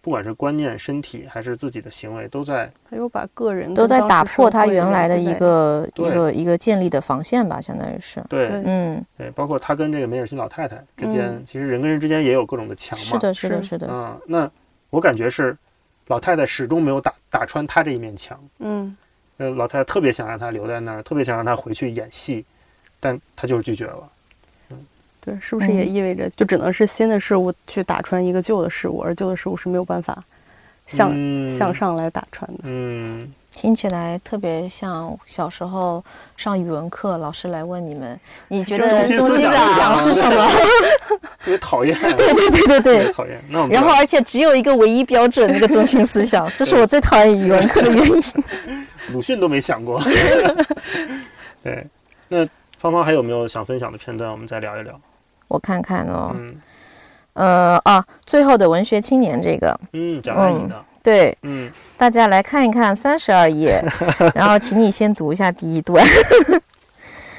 [0.00, 8.24] 不管是观念、身体还是自己的行为，都在还有把个人都在打破他原来的一个一个一个建立的防线吧，相当于是。
[8.28, 13.04] 对对嗯，对，包括他跟这个梅尔辛老太太之间，嗯其实人跟人之间也有各种的墙嘛。
[13.04, 13.88] 是的，是的，是是的。
[13.90, 14.50] 嗯，那
[14.88, 15.54] 我感觉是
[16.08, 18.38] 老太太始终没有打打穿他这一面墙。
[18.58, 18.94] 嗯
[19.36, 22.44] 呃，老太太特别想让他留在那儿，特别想让他回去演戏，
[22.98, 24.10] 但他就是拒绝了。
[25.20, 30.24] 对，是不是也嗯意味着就只能是新的事物去打穿一个旧的事物，而旧的事物是没有办法
[30.88, 32.60] 向、嗯向上来打穿的？
[32.64, 36.04] 嗯，听起来特别像小时候
[36.36, 40.48] 上语文课，老师来问你们，你觉得中心思想是什么？
[41.38, 43.12] 特 别讨厌， 对对对对对。
[43.12, 43.40] 讨厌。
[43.48, 48.22] 那我们然后，而且只有一个唯一标准，那个中心思想，这是我最讨厌语文课的原因。
[49.12, 50.02] 鲁迅都没想过。
[51.62, 51.86] 对，
[52.28, 52.46] 那
[52.78, 54.30] 芳芳还有没有想分享的片段？
[54.30, 55.00] 我们再聊一聊。
[55.48, 56.60] 我看看哦，嗯
[57.38, 60.84] 呃啊，最后的文学青年这个，嗯，讲阿姨的。
[61.02, 63.82] 对，嗯大家来看一看三十二页，
[64.34, 66.04] 然后请你先读一下第一段。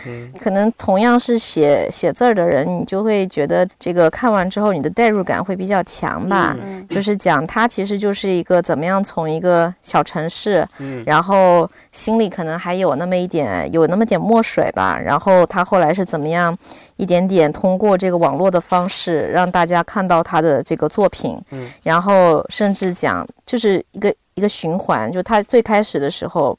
[0.10, 6.56] 嗯可能同样是写写字儿的人，你就会觉得这个看完之后你的代入感会比较强吧。
[6.62, 6.88] 嗯。
[6.88, 11.04] 就是讲他其实就是一个怎么样从一个小城市，嗯。
[11.06, 16.58] 然后心里可能还有那么一点有那么点墨水吧，然后他后来是怎么样
[16.98, 21.70] 一点点通过这个网络的方式让大家看到他的这个作品，嗯。
[21.84, 26.58] 然后甚至讲就是一个一个循环，就他最开始的时候，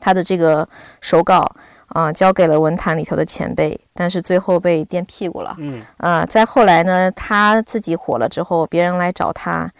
[0.00, 0.66] 他的这个
[1.00, 1.50] 手稿
[1.92, 5.54] 啊、交给了文坛里头的前辈，但是最后被垫屁股了。
[5.58, 9.70] 嗯啊，再后来呢，他自己火了之后，别人来找他，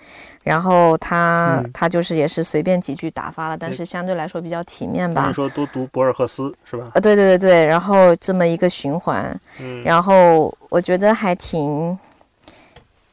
[0.42, 5.34] 然后他、嗯他就是也是随便几句打发了，但是相对来说比较体面吧跟你。
[5.34, 6.90] 说多读博尔赫斯是吧？
[6.94, 11.98] 啊，对对对对，然后这么一个循环，嗯，然后我觉得还挺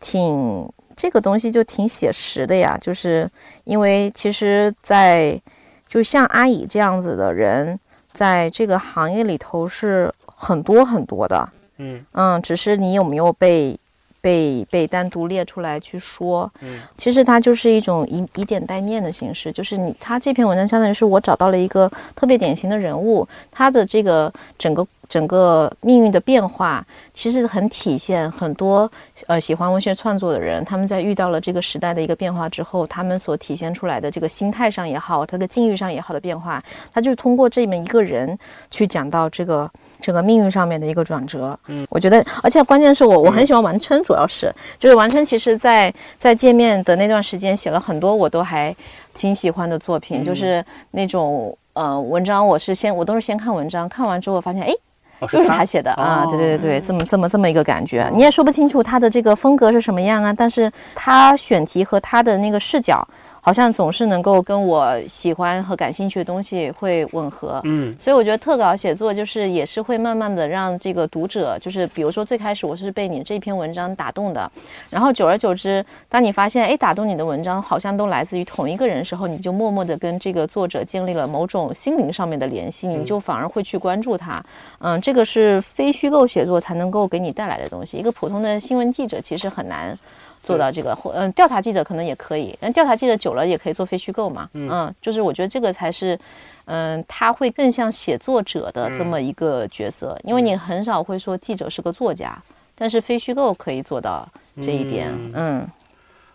[0.01, 3.29] 挺这个东西就挺写实的呀，就是
[3.63, 5.39] 因为其实在，
[5.87, 7.79] 就像阿乙这样子的人，
[8.19, 12.05] 在这个行业里头是很多很多的，嗯。
[12.11, 13.79] 嗯，只是你有没有被
[14.21, 16.51] 被被单独列出来去说。
[16.61, 28.91] 嗯其实它就是一种以以点带面的形式，就是你他这篇文章相当于是我找到了一个特别典型的人物，他的这个整个整个命运的变化，其实很体现很多
[29.27, 36.61] 呃喜欢文学创作的人，他们在遇到了这个时代的一个变化之后，他们所体现出来的这个心态上也好，他的境遇上也好的变化，
[36.93, 38.37] 他就是通过这么一个人
[38.69, 39.69] 去讲到这个。
[40.01, 48.75] 整个命运上面的一个转折，嗯，我觉得，而且关键是我我很喜欢完琛，主要是就是完琛，其实在在见面的那段时间写了很多我都还
[49.13, 50.23] 挺喜欢的作品，嗯。
[50.23, 54.73] 就是那种呃文章，我是先我都是先看文章，看完之后发现，哎，
[55.19, 55.57] 哦就是他？
[55.57, 56.29] 他写的啊，哦。
[56.29, 63.05] 对对对对，这么这么这么一个感觉，你也说不清楚他的这个风格是什么样啊，但是他选题和他的那个视角，
[63.49, 74.51] 好像总是能够跟我喜欢和感兴趣的东西会吻合，嗯所以我觉得特稿写作就是也是会慢慢的让这个读者，就是比如说最开始我是被你这篇文章打动的，
[74.91, 84.45] 然后久而久之，当你发现哎打动你的文章好像都来自于同一个人时候，你就默默的跟这个作者建立了某种心灵上面的联系，你就反而会去关注他。
[84.77, 89.97] 嗯，这个是非虚构写作才能够给你带来的东西，一个普通的新闻记者其实很难。
[90.43, 96.19] 做到这个，或嗯，调查记者可能也可以，但调查记者久了也可以做非虚构嘛，嗯，就是我觉得这个才是，
[96.65, 102.37] 嗯，他会更像写作者的这么一个角色，因为你很少会说记者是个作家，
[102.75, 104.27] 但是非虚构可以做到
[104.61, 105.31] 这一点，嗯。
[105.35, 105.67] 嗯。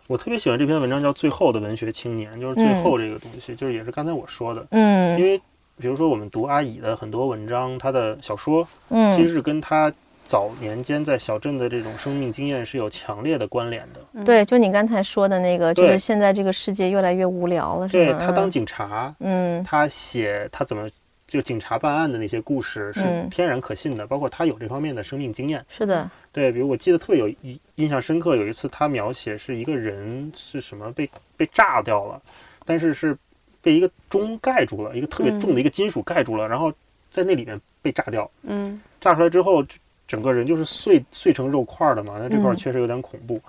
[0.07, 5.19] 我特别喜欢这篇文章，叫《最后的文学青年》，就是最后这个东西，就是也是刚才我说的，嗯。
[5.19, 5.39] 因嗯为
[5.79, 9.17] 比如说我们读阿乙的很多文章，他的小说嗯。
[9.17, 9.91] 其嗯实是跟他
[10.27, 14.25] 早年间在小镇的这种生命经验是有强烈的关联的。
[14.25, 18.19] 对，就你刚才说的那个，就是现在这个世界越来越无聊了，是吗？
[18.19, 19.63] 对他当警察，嗯。
[19.63, 20.89] 他写他怎么
[21.27, 23.29] 就警察办案的那些故事是嗯。
[23.29, 25.65] 天然可信的，包括他有这方面的生命经验。
[25.69, 32.21] 是的，对，比如我记得特别有印印象深刻，有一次他描写是一个人是什么被被炸掉了，
[32.65, 33.17] 但是是
[33.61, 36.73] 被一个钟盖住了，一个特别重的一个金属盖住了，然后
[37.11, 38.81] 在那里面被炸掉，嗯。
[39.01, 39.77] 炸出来之后，就
[40.07, 43.41] 整个人就是碎碎成肉块儿的嘛，那这块确实有点恐怖。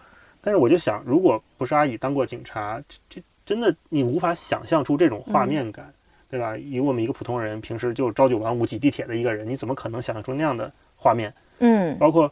[0.42, 5.92] 但是我就想，如果不是阿姨当过警察，这这真的你无法想象出这种画面感，
[6.30, 6.56] 对吧？
[6.56, 11.34] 以我们一个普通人，平时就朝九晚五挤地铁的一个人，你怎么可能想象出那样的画面？
[11.60, 12.32] 嗯包括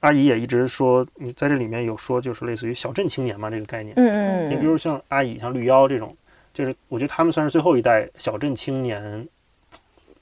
[0.00, 3.94] 阿姨也一直说，你在这里面有说，就是类似于小镇青年嘛这个概念。
[3.96, 6.16] 嗯嗯，你比如像阿姨、像绿妖这种，
[6.52, 9.26] 就是我觉得他们算是最后一代小镇青年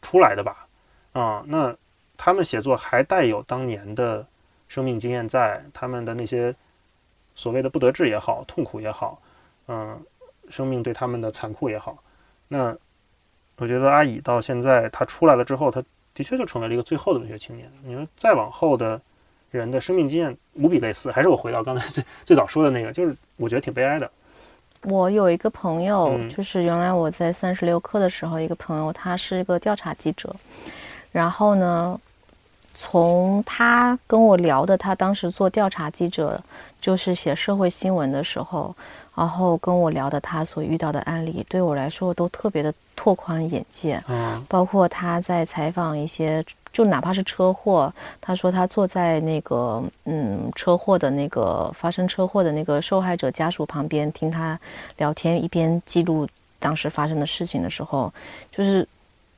[0.01, 0.67] 出来的吧。
[1.13, 1.75] 啊、那
[2.23, 4.27] 他们写作还带有当年的
[4.69, 6.55] 生命经验在，他们的那些
[7.35, 9.19] 所谓的不得志也好，痛苦也好，
[9.69, 9.99] 嗯、
[10.51, 11.97] 生命对他们的残酷也好，
[12.47, 12.77] 那
[13.57, 17.73] 我觉得阿乙到现在他出来了之后，他的确就成为了一个最后的文学青年。
[17.83, 19.01] 你说再往后的
[19.51, 24.11] 人的生命经验无比类似，还是我回到刚才最最早说的那个，就是我觉得挺悲哀的。
[24.83, 30.35] 我有一个朋友，嗯就是原来我在三十六课的时候，一个朋友，他是一个调查记者，
[31.13, 32.01] 然后呢，
[32.83, 36.43] 从他跟我聊的，他当时做调查记者，
[36.81, 38.75] 就是写社会新闻的时候，
[39.15, 44.03] 然后跟我聊的他所遇到的案例，对我来说都特别的拓宽眼界。
[44.09, 54.59] 嗯包括他在采访一些，就哪怕是车祸，他说他坐在那个嗯车祸的那个发生车祸的那个受害者家属旁边听他
[54.97, 56.27] 聊天，一边记录
[56.59, 58.11] 当时发生的事情的时候，
[58.51, 58.89] 就是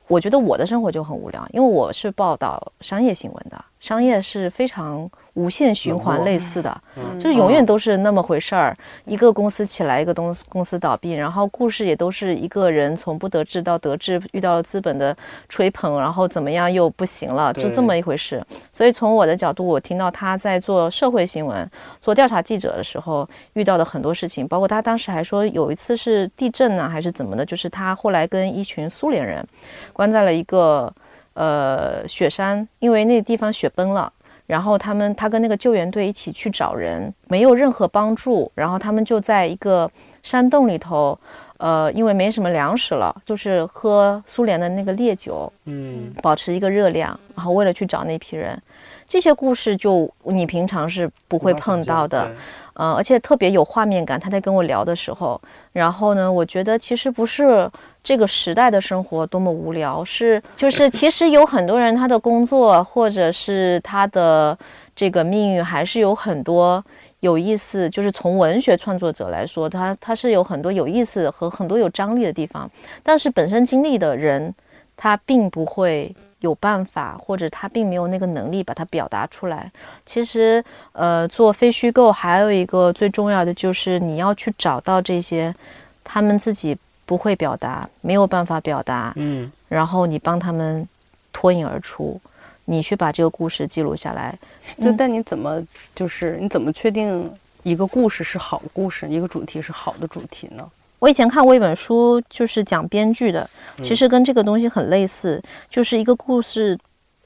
[0.07, 8.75] 我觉得我的生活就很无聊，因为我是报道商业新闻的，商业是非常无限循环类似的，嗯就是永远都是那么回事儿，
[9.05, 15.15] 一个公司起来，一个公司公司倒闭，然后故事也都是一个人从不得志到得志，遇到了资本的
[15.49, 18.45] 吹捧，然后怎么样又不行了，就这么一回事。
[18.71, 21.67] 所以从我的角度，我听到他在做社会新闻、
[21.99, 29.43] 做调查记者的时候遇到的很多事情，包括他当时还说有一次是地震呢、还是怎么的，就是他后来跟一群苏联人
[29.91, 30.93] 关在了一个
[31.33, 34.13] 呃雪山，因为那地方雪崩了。
[34.45, 38.51] 然后他们他跟那个救援队一起去找人，没有任何帮助。
[38.55, 39.89] 然后他们就在一个
[40.21, 41.17] 山洞里头，
[41.57, 47.17] 呃，因为没什么粮食了，就是喝苏联的那个烈酒，嗯保持一个热量。
[47.35, 48.61] 然后为了去找那批人，
[49.07, 52.29] 这些故事就你平常是不会碰到的。
[52.75, 54.19] 嗯，而且特别有画面感。
[54.19, 55.39] 他在跟我聊的时候，
[55.71, 57.69] 然后呢，我觉得其实不是
[58.03, 64.57] 这个时代的生活多么无聊，是就是其实有很多人他的工作或者是他的
[64.95, 66.83] 这个命运还是有很多
[67.21, 67.89] 有意思。
[67.89, 72.69] 就是从文学创作者来说，他他是有很多有意思和很多有张力的地方，
[73.01, 74.53] 但是本身经历的人，
[74.97, 76.13] 他并不会。
[76.43, 79.71] 有办法，或者他并没有那个能力把它表达出来。
[80.05, 85.55] 其实，呃，做非虚构还有一个最重要的就是你要去找到这些
[86.03, 90.87] 他们自己不会表达、没有办法表达，嗯然后你帮他们
[91.31, 92.19] 脱颖而出，
[92.65, 94.37] 你去把这个故事记录下来。
[94.81, 95.61] 就嗯但你怎么
[95.95, 97.29] 就是你怎么确定
[97.63, 100.69] 一个故事是好故事，一个主题是好的主题呢？
[100.99, 103.49] 我以前看过一本书，就是讲编剧的，
[103.81, 106.79] 其实跟这个东西很类似，就是一个故事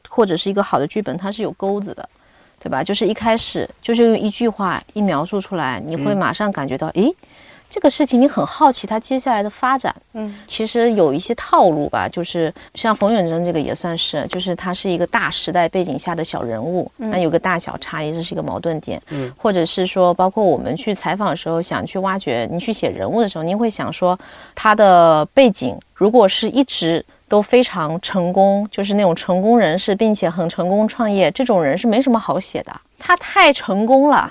[0.10, 2.10] 或者是一个好的剧本，它是有钩子的，
[2.60, 2.84] 对吧？
[2.84, 7.14] 就是一开始就是用一句话一描述出来，你会嗯马上感觉到，诶，
[7.70, 9.94] 这个事情你很好奇他接下来的发展。
[10.14, 19.02] 嗯，其实有一些套路吧，就是像冯远征这个也算是，就是他是一个大时代背景下的小人物，那有个大小差异，这是一个矛盾点。
[19.10, 24.18] 嗯，或者是说，包括我们去采访的时候，想去挖掘，你去写人物的时候，你会想说
[24.56, 27.04] 他的背景如果是一直。
[27.30, 32.74] 都非常成功，就是那种成功人士，并且很成功创业，这种人是没什么好写的。
[33.00, 34.30] 他太成功了，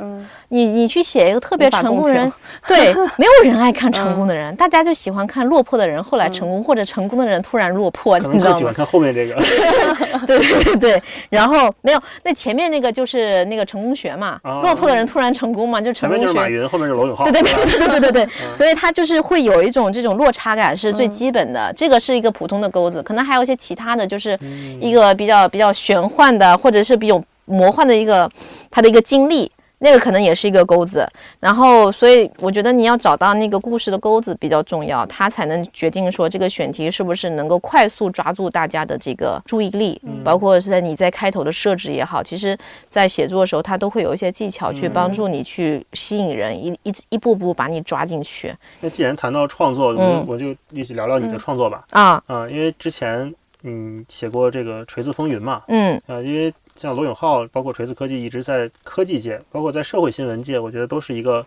[0.49, 2.31] 你你去写一个特别成功人，
[2.67, 8.59] 对，没有人爱看成功的人，大家就喜欢看落魄的人，后来成功或者成功的人突然落魄，你知道吗？
[8.59, 9.35] 喜欢看后面这个，
[10.27, 16.33] 对对对，然后没有，那前面那个就是那个成功学嘛，落魄的人突然成功嘛，就成功学。
[16.33, 17.25] 马云，后面是罗永浩。
[17.31, 24.39] 对对对对对对， 所以他就是会有一种这种落差感是最基本的，这个是一个普通的钩子，可能还有一些其他的，就是
[24.81, 27.23] 一个比较比较玄幻的，或者是比较。
[27.47, 28.31] 魔幻的一个
[28.71, 31.07] 他的一个经历，那个可能也是一个钩子。
[31.39, 42.57] 然后，所以我觉得你要找到那个故事的钩子比较重要，它才能决定说这个选题是不是能够快速抓住大家的这个注意力，包括是在你在开头的设置也好，其实
[42.89, 48.55] 在写作的时候，它都会有一些技巧去帮助你去吸引人，一一一步步把你抓进去。
[48.81, 50.25] 那既然谈到创作，我们嗯。
[50.27, 51.85] 我就一起聊聊你的创作吧。
[51.91, 53.33] 啊，啊，因为之前
[53.63, 56.01] 嗯写过这个《锤子风云》嘛，嗯。
[56.07, 61.45] 啊，因为像罗永浩，包括锤子科技，一直在科技界，包括在社会新闻界，我觉得都是一个，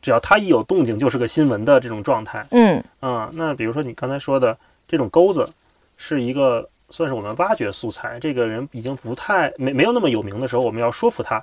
[0.00, 2.46] 只要他一有动静就是个新闻的这种状态。
[2.50, 4.56] 嗯啊，那比如说你刚才说的
[4.86, 5.48] 这种钩子，
[5.96, 11.38] 是一个算是我们挖掘素材，这个人已经不太没没有那么有名的时候，我们要说服他，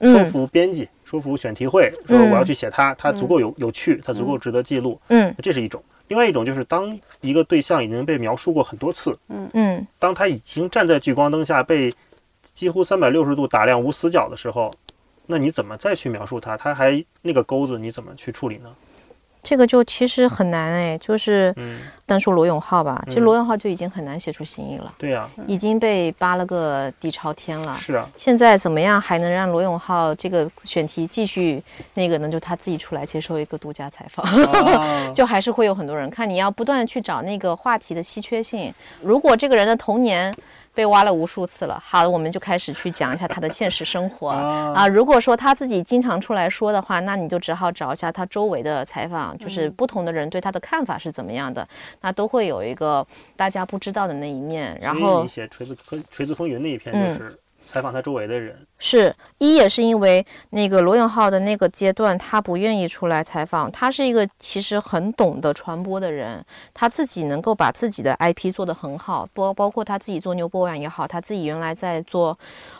[0.00, 5.82] 说嗯服编辑，说服选题会，说嗯我要去写他，他足够有有趣，他足够值得记录，嗯这是一种。
[6.08, 11.92] 另外一种就是当一个对象已经被描述过很多次，嗯当他已经站在聚光灯下被
[12.58, 14.68] 几乎三百六十度打量无死角的时候，
[15.26, 16.56] 那你怎么再去描述他？
[16.56, 18.70] 他还那个钩子你怎么去处理呢？
[19.44, 27.76] 这个就其实很难哎，就是嗯，单说罗永浩吧，其实嗯罗永浩就已经很难写出新意了，对呀、已经被扒了个底朝天了。
[27.78, 31.62] 是啊，现在怎么样还能让罗永浩这个选题继续
[31.94, 32.28] 那个呢？
[32.28, 36.28] 就他自己出来接受一个独家采访，啊 就还是会有很多人看。
[36.28, 38.74] 你要不断的去找那个话题的稀缺性。
[39.00, 40.34] 如果这个人的童年
[40.78, 41.82] 被挖了无数次了。
[41.84, 44.86] 好，我们就开始去讲一下他的现实生活啊啊。
[44.86, 51.66] 如果说他自己经常出来说的话，那你就只好找一下他周围的采访，就是不同的人对他的看法是怎么样的，
[52.02, 53.04] 那都会有一个
[53.34, 54.78] 大家不知道的那一面。
[54.80, 57.38] 然后你写《锤子科锤子风云》那一篇嗯就是
[57.68, 63.70] 采访他周围的人，是一也是因为那个罗永浩的那个阶段，他不愿意出来采访。
[63.70, 66.42] 他是一个其实很懂得传播的人，
[66.72, 72.36] 他自己能够把自己的 IP 做得很好，包包括他自己做牛博网也好，他自己原来在做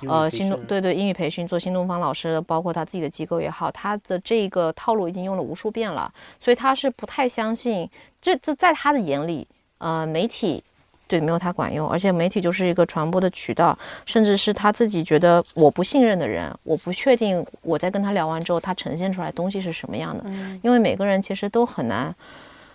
[0.09, 6.11] 呃新东对对英语培训做新东方老师，包括他自己的机构也好，他的这个套路已经用了无数遍了，
[6.41, 7.86] 所以他是不太相信，
[8.22, 10.64] 这这在他的眼里，呃，媒体。
[11.09, 20.24] 对，没有他管用，而且媒体就是一个传播的渠道，甚至是他自己觉得我不信任的人，我不确定我在跟他聊完之后，他呈现出来东西是什么样的。
[20.62, 22.14] 因为每个人其实都很难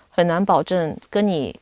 [0.10, 1.58] 很难保证跟你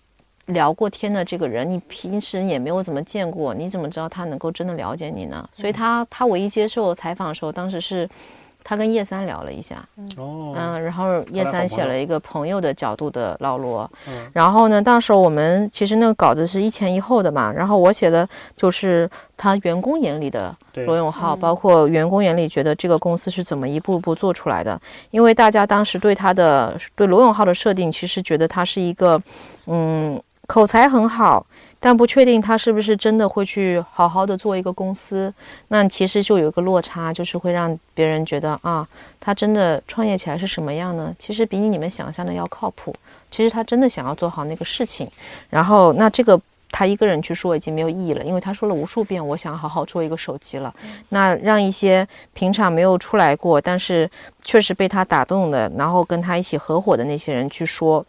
[0.48, 5.48] 聊过天的这个人，你平时也没有怎么见过，你怎么知道他能够真的了解你呢？
[5.54, 8.10] 所以他他唯一接受采访的时候，当时是
[8.64, 9.76] 他跟叶三聊了一下，
[10.18, 14.30] 哦，嗯，然后叶三写了一个朋友的角度的老罗，嗯。
[14.34, 20.56] 然后呢，当时候我们其实那个稿子是一前一后的嘛，然后我写的就是他员工眼里的
[20.86, 29.22] 罗永浩，包括员工眼里觉得这个公司是怎么一步步做出来的，因为大家当时对他的对罗永浩的设定，其实觉得他是一个，
[29.68, 31.46] 嗯，口才很好。
[31.84, 35.34] 但不确定他是不是真的会去好好的做一个公司，
[35.70, 38.88] 那其实就有一个落差，就是会让别人觉得啊，
[39.20, 41.12] 他真的创业起来是什么样呢？
[41.18, 42.96] 其实比你们想象的要靠谱。
[43.32, 45.10] 其实他真的想要做好那个事情，
[45.50, 50.72] 然后那这个他一个人去说已经没有意义了，因为他说了无数遍我想好好做一个手机了。
[51.10, 54.08] 那让一些平常没有出来过，但是
[54.44, 58.06] 确实被他打动的，然后跟他一起合伙的那些人去说。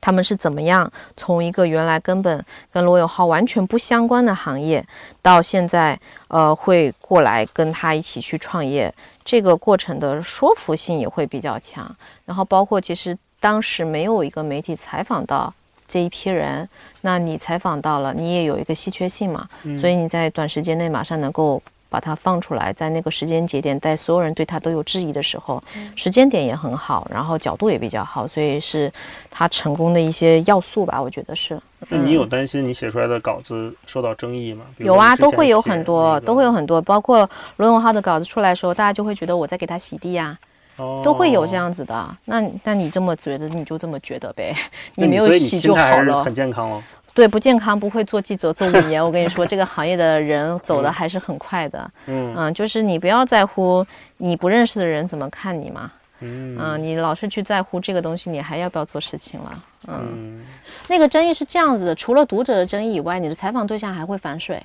[0.00, 4.84] 他们是怎么样从一个原来根本跟罗永浩完全不相关的行业，
[5.20, 8.92] 到现在呃会过来跟他一起去创业，
[9.24, 11.94] 这个过程的说服性也会比较强。
[12.24, 15.52] 然后包括其实当时没有一个媒体采访到
[15.86, 16.68] 这一批人，
[17.00, 19.48] 那你采访到了，你也有一个稀缺性嘛，
[19.80, 21.62] 所以你在短时间内马上能够。
[21.88, 25.62] 把它放出来，在那个时间节点，在所有人对他都有质疑的时候，
[25.96, 28.92] 时间点也很好，然后角度也比较好，所以是
[29.30, 31.60] 他成功的一些要素吧，我觉得是。
[31.88, 34.64] 那你有担心你写出来的稿子受到争议吗？
[34.78, 40.36] 有啊，都会有很多，都会有很多，包括罗永浩的稿子出来的时候，大家就会觉得我在给他洗地呀、
[40.76, 41.54] 哦都会有这。
[41.56, 42.16] 样子的。
[42.24, 44.54] 那那你这么觉得，你就这么觉得呗，
[44.94, 46.22] 你没有洗就好了。
[46.22, 46.82] 很健康哦。
[47.14, 49.04] 对，不健康不会做记者做五年。
[49.04, 51.90] 我跟你说，这个行业的人走的还是很快的。
[52.06, 53.84] 嗯嗯，就是你不要在乎
[54.18, 55.90] 你不认识的人怎么看你嘛。
[56.20, 59.64] 嗯嗯，你老是去在乎这个东西，你还要不要做事情了？
[59.86, 60.46] 嗯，嗯
[60.88, 64.60] 那个争议是这样子的，除了读者的争议以外，你的采访对象还会反水，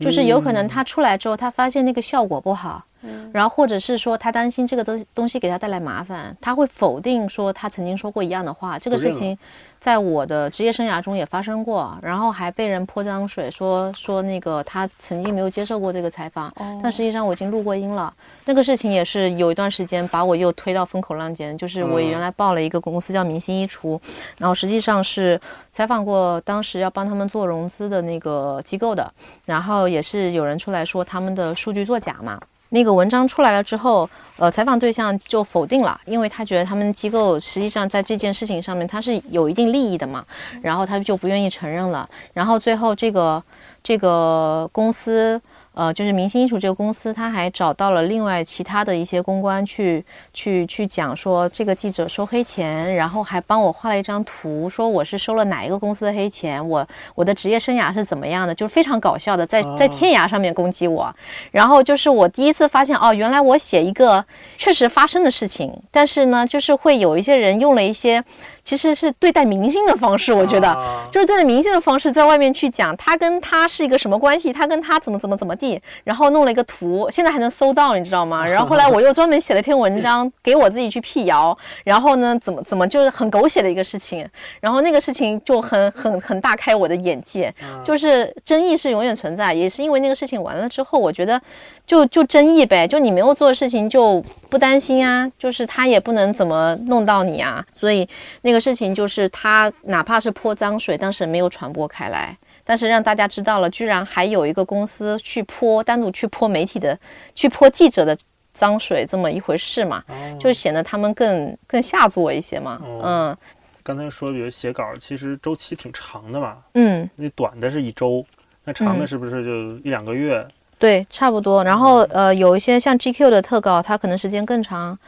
[0.00, 2.84] 就是有可能他出来之后，他发现那个效果不好。
[3.32, 8.78] 然后或者是说他担心这个东东西给他带来麻烦，他会否定说他曾经说过一样的话。
[8.78, 9.36] 这个事情
[9.80, 18.12] 在我的职业生涯中也发生过，然后还被人泼脏水，说说那个他曾经没有接受过这个采访，但实际上我已经录过音了。
[18.44, 24.00] 那个事情也是有一段时间把我又推到风口浪尖，就是我嗯原来报了一个公司叫明星衣橱，
[24.38, 25.40] 然后实际上是
[25.70, 29.12] 采访过当时要帮他们做融资的那个机构的，
[29.44, 32.40] 然后也是有人出来说他们的数据作假嘛。
[32.70, 40.24] 那个文章出来了之后，呃，采访对象就否定了，因为他觉得他们机构实际上在这件事情上面他是有一定利益的嘛，
[40.60, 42.08] 然后他就不愿意承认了。
[42.34, 43.42] 然后最后这个
[43.82, 45.40] 这个公司，
[45.78, 50.04] 呃，就是明星艺术这个公司，他还找到了另外其他的一些公关去
[50.34, 61.14] 去去讲说这个记者收黑钱，然后还帮我画了一张图，说我是收了哪一个公司的黑钱，我我的职业生涯是怎么样的，就是非常搞笑的，在在哦天涯上面攻击我。
[61.52, 64.24] 然后就是我第一次发现，哦，原来我写一个
[64.56, 68.24] 确实发生的事情，但是呢，就是会有一些人用了一些
[68.68, 70.68] 其实是对待明星的方式，我觉得。
[70.68, 78.46] 啊就是对待明星的方式，在外面去讲他跟他是一个什么关系，他跟他怎么怎么怎么地，然后弄了一个图，现在还能搜到，你知道吗？
[78.46, 84.28] 然后后来我又专门写了一篇文章 给我自己去辟谣，然后呢，怎么怎么就是很狗血的一个事情，
[84.60, 87.50] 然后那个事情就很很很大开我的眼界，
[87.82, 91.40] 就是争议是永远存在，也是因为那个事情完了之后，我觉得
[91.88, 98.06] 就就争议呗，就你没有做的事情就不担心啊，就是他也不能怎么弄到你啊，所以
[98.42, 102.36] 那个事情就是他哪怕是泼脏水，但是没有传播开来。
[102.62, 106.96] 但是让大家知道了，居然还有一个公司去泼单独去泼媒体的、
[107.34, 108.14] 去泼记者的
[108.52, 112.78] 脏水，这么一回事嘛，哦就显得他们更更下作一些嘛。
[112.84, 113.36] 哦嗯
[113.82, 118.22] 刚才说，比如写稿，其实周期挺长的嘛，嗯，那短的是一周，
[118.62, 120.46] 那长的嗯是不是就一两个月？
[120.78, 121.64] 对，差不多。
[121.64, 124.98] 然后呃，有一些像 GQ 的特稿，它可能时间更长，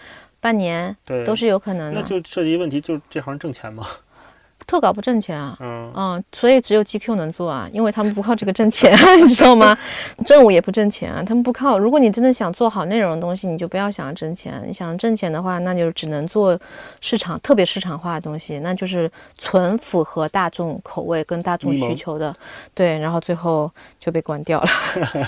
[0.41, 2.01] 半年对，都是有可能的。
[2.01, 3.87] 那就涉及问题，就是这行挣钱吗？
[4.71, 5.57] 特稿不挣钱啊。
[5.59, 8.97] 嗯，嗯，所以只有 GQ 能做啊，因为他们不靠这个挣钱，
[9.27, 9.77] 你知道吗？
[10.25, 11.77] 政务也不挣钱啊，他们不靠。
[11.77, 14.63] 如果你真的想做好内容的东西，你就不要想着挣钱。
[14.65, 16.57] 你想挣钱的话，那就只能做
[17.01, 22.33] 市场特别市场化的东西，那就是纯符合大众口味跟大众需求的。
[22.73, 23.69] 对，然后最后
[23.99, 24.69] 就被关掉了。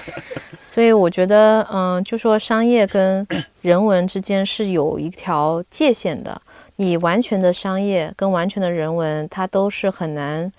[0.62, 3.26] 所以我觉得，嗯，就说商业跟
[3.62, 6.40] 人文之间是有一条界限的。
[6.82, 10.52] 你完全的商业跟完全的人文，它都是很难，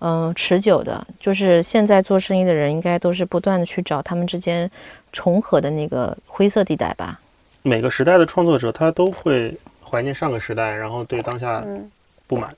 [0.00, 1.06] 嗯、持久的。
[1.18, 4.70] 就是现在做生意的人，应该都是不断的去找他们之间
[5.10, 7.18] 重合的那个灰色地带吧。
[7.62, 11.90] 每个时代的创作者他都会怀念上个时代，然后对当下嗯
[12.26, 12.50] 不满，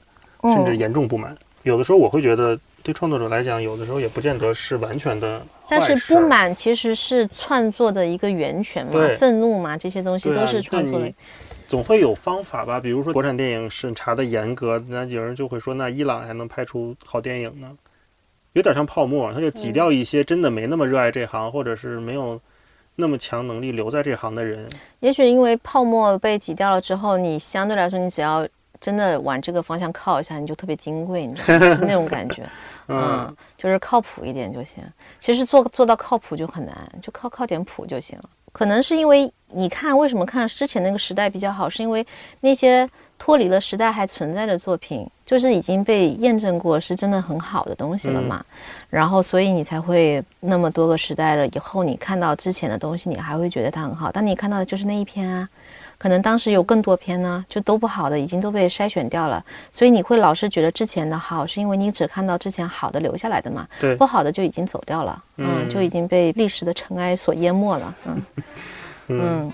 [0.42, 1.36] 甚至嗯，严重不满。
[1.62, 11.12] 有的时候我会觉得，对创作者来讲，有的时候也不见得是完全的但是不满其实是创作的一个源泉嘛，愤怒嘛，这些东西都是创作的。
[11.72, 12.78] 总会有方法吧？
[12.78, 17.70] 比如说国产电影审查的严格，那有人就会说，那伊朗还能拍出好电影呢？
[18.52, 22.38] 有点像泡沫，它就挤掉一些真的没那么热爱这行，或者是没有
[22.96, 24.68] 那么强能力留在这行的人。
[25.00, 28.46] 也许因为泡沫被挤掉了之后，你相对来说，你只要
[28.78, 31.74] 真的往这个方向靠一下，你就特别金贵，你知道吗？
[31.74, 32.42] 是那种感觉。
[32.88, 34.84] 嗯嗯，就是靠谱一点就行。
[35.20, 38.28] 其实做做到靠谱就很难，就靠靠点谱就行了。
[38.52, 42.06] 可能是因为你看为什么看之前那个时代比较好，是因为
[42.40, 42.88] 那些
[43.18, 48.44] 脱离了时代还存在的作品，就是已经被验证过是真的很好的东西了嘛。
[48.88, 54.10] 然后所以你才会那么多个时代了以后，你看到之前的东西，你还会觉得它很好。
[54.12, 55.48] 但你看到的就是那一篇啊。
[56.02, 63.94] 可能当时有更多篇呢，就都不好的，已经都被筛选掉了，所以你会老是觉得之前的好，是因为你只看到之前好的留下来的嘛，对。
[63.94, 65.70] 不好的就已经走掉了，嗯，嗯。
[65.70, 68.22] 就已经被历史的尘埃所淹没了，嗯。
[69.06, 69.52] 嗯，嗯。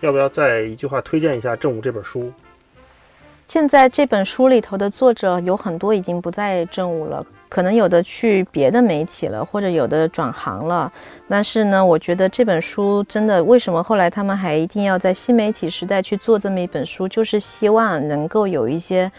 [0.00, 2.32] 要不要再一句话推荐一下《正午》这本书？
[3.46, 10.90] 现在这本书里头的作者有很多已经不在正午了，可能有的去别的媒体了，或者有的转行了。
[11.28, 19.12] 但是呢，我觉得这本书真的，为什么后来他们还一定要在新媒体时代去做这么一本书，就是希望能够有一些。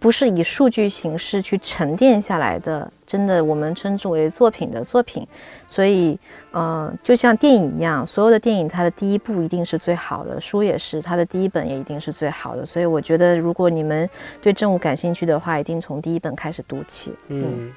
[0.00, 5.26] 不是以数据形式去沉淀下来的，真的我们称之为作品的作品。
[5.66, 6.18] 所以，
[6.52, 12.64] 嗯、就像电影一样，所有的电影它的第一部一定是最好的，书也是，它的第一本也一定是最好的。
[12.64, 14.08] 所以我觉得，如果你们
[14.40, 17.12] 对政务感兴趣的话，一定从第一本开始读起。
[17.28, 17.72] 嗯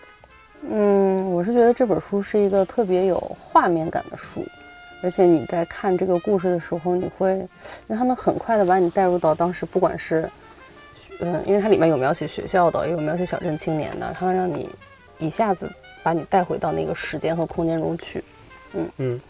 [0.70, 4.46] 嗯，我是觉得这本书是一个特别有画面感的书，
[5.02, 7.48] 而且你在看这个故事的时候，你会，因
[7.88, 10.30] 为它能很快的把你带入到当时，不管是，
[11.22, 14.68] 嗯，因为它里面有描写学校的，也有描写小镇青年的，它能让你
[15.20, 18.24] 一下子把你带回到那个时间和空间中去。
[18.98, 19.22] 嗯，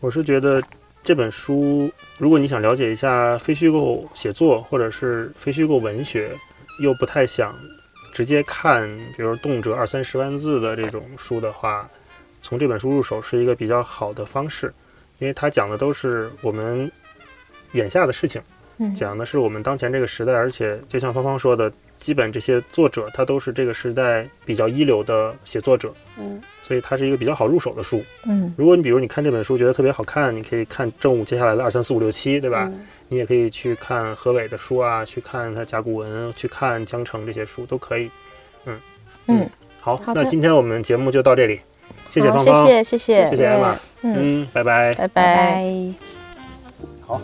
[0.00, 0.62] 我是觉得
[1.02, 6.30] 这本书，如果你想了解一下非虚构写作或者是非虚构文学，
[6.80, 7.54] 又不太想
[8.12, 11.88] 直接看，比如动辄二三十万字的这种书的话，
[12.42, 14.70] 从这本书入手是一个比较好的方式，
[15.18, 16.92] 因为它讲的都是我们
[17.72, 18.42] 眼下的事情。
[18.78, 28.02] 嗯讲的是我们当前这个时代，而且就像芳芳说的，基本这些作者他都是这个时代比较一流的写作者，嗯所以它是一个比较好入手的书。
[28.24, 32.68] 嗯如果你比如你看这本书觉得特别好看，你可以看正午接下来的二三四五六七，对吧？
[32.72, 38.10] 嗯你也可以去看何伟的书啊，去看他甲骨文，去看江城这些书都可以。
[38.64, 38.80] 嗯
[39.26, 41.60] 嗯，好，好那今天我们节目就到这里，
[42.08, 44.64] 谢谢芳芳，谢谢谢谢谢谢艾玛，嗯，拜。
[44.64, 45.94] 拜拜拜。
[47.06, 47.20] 好。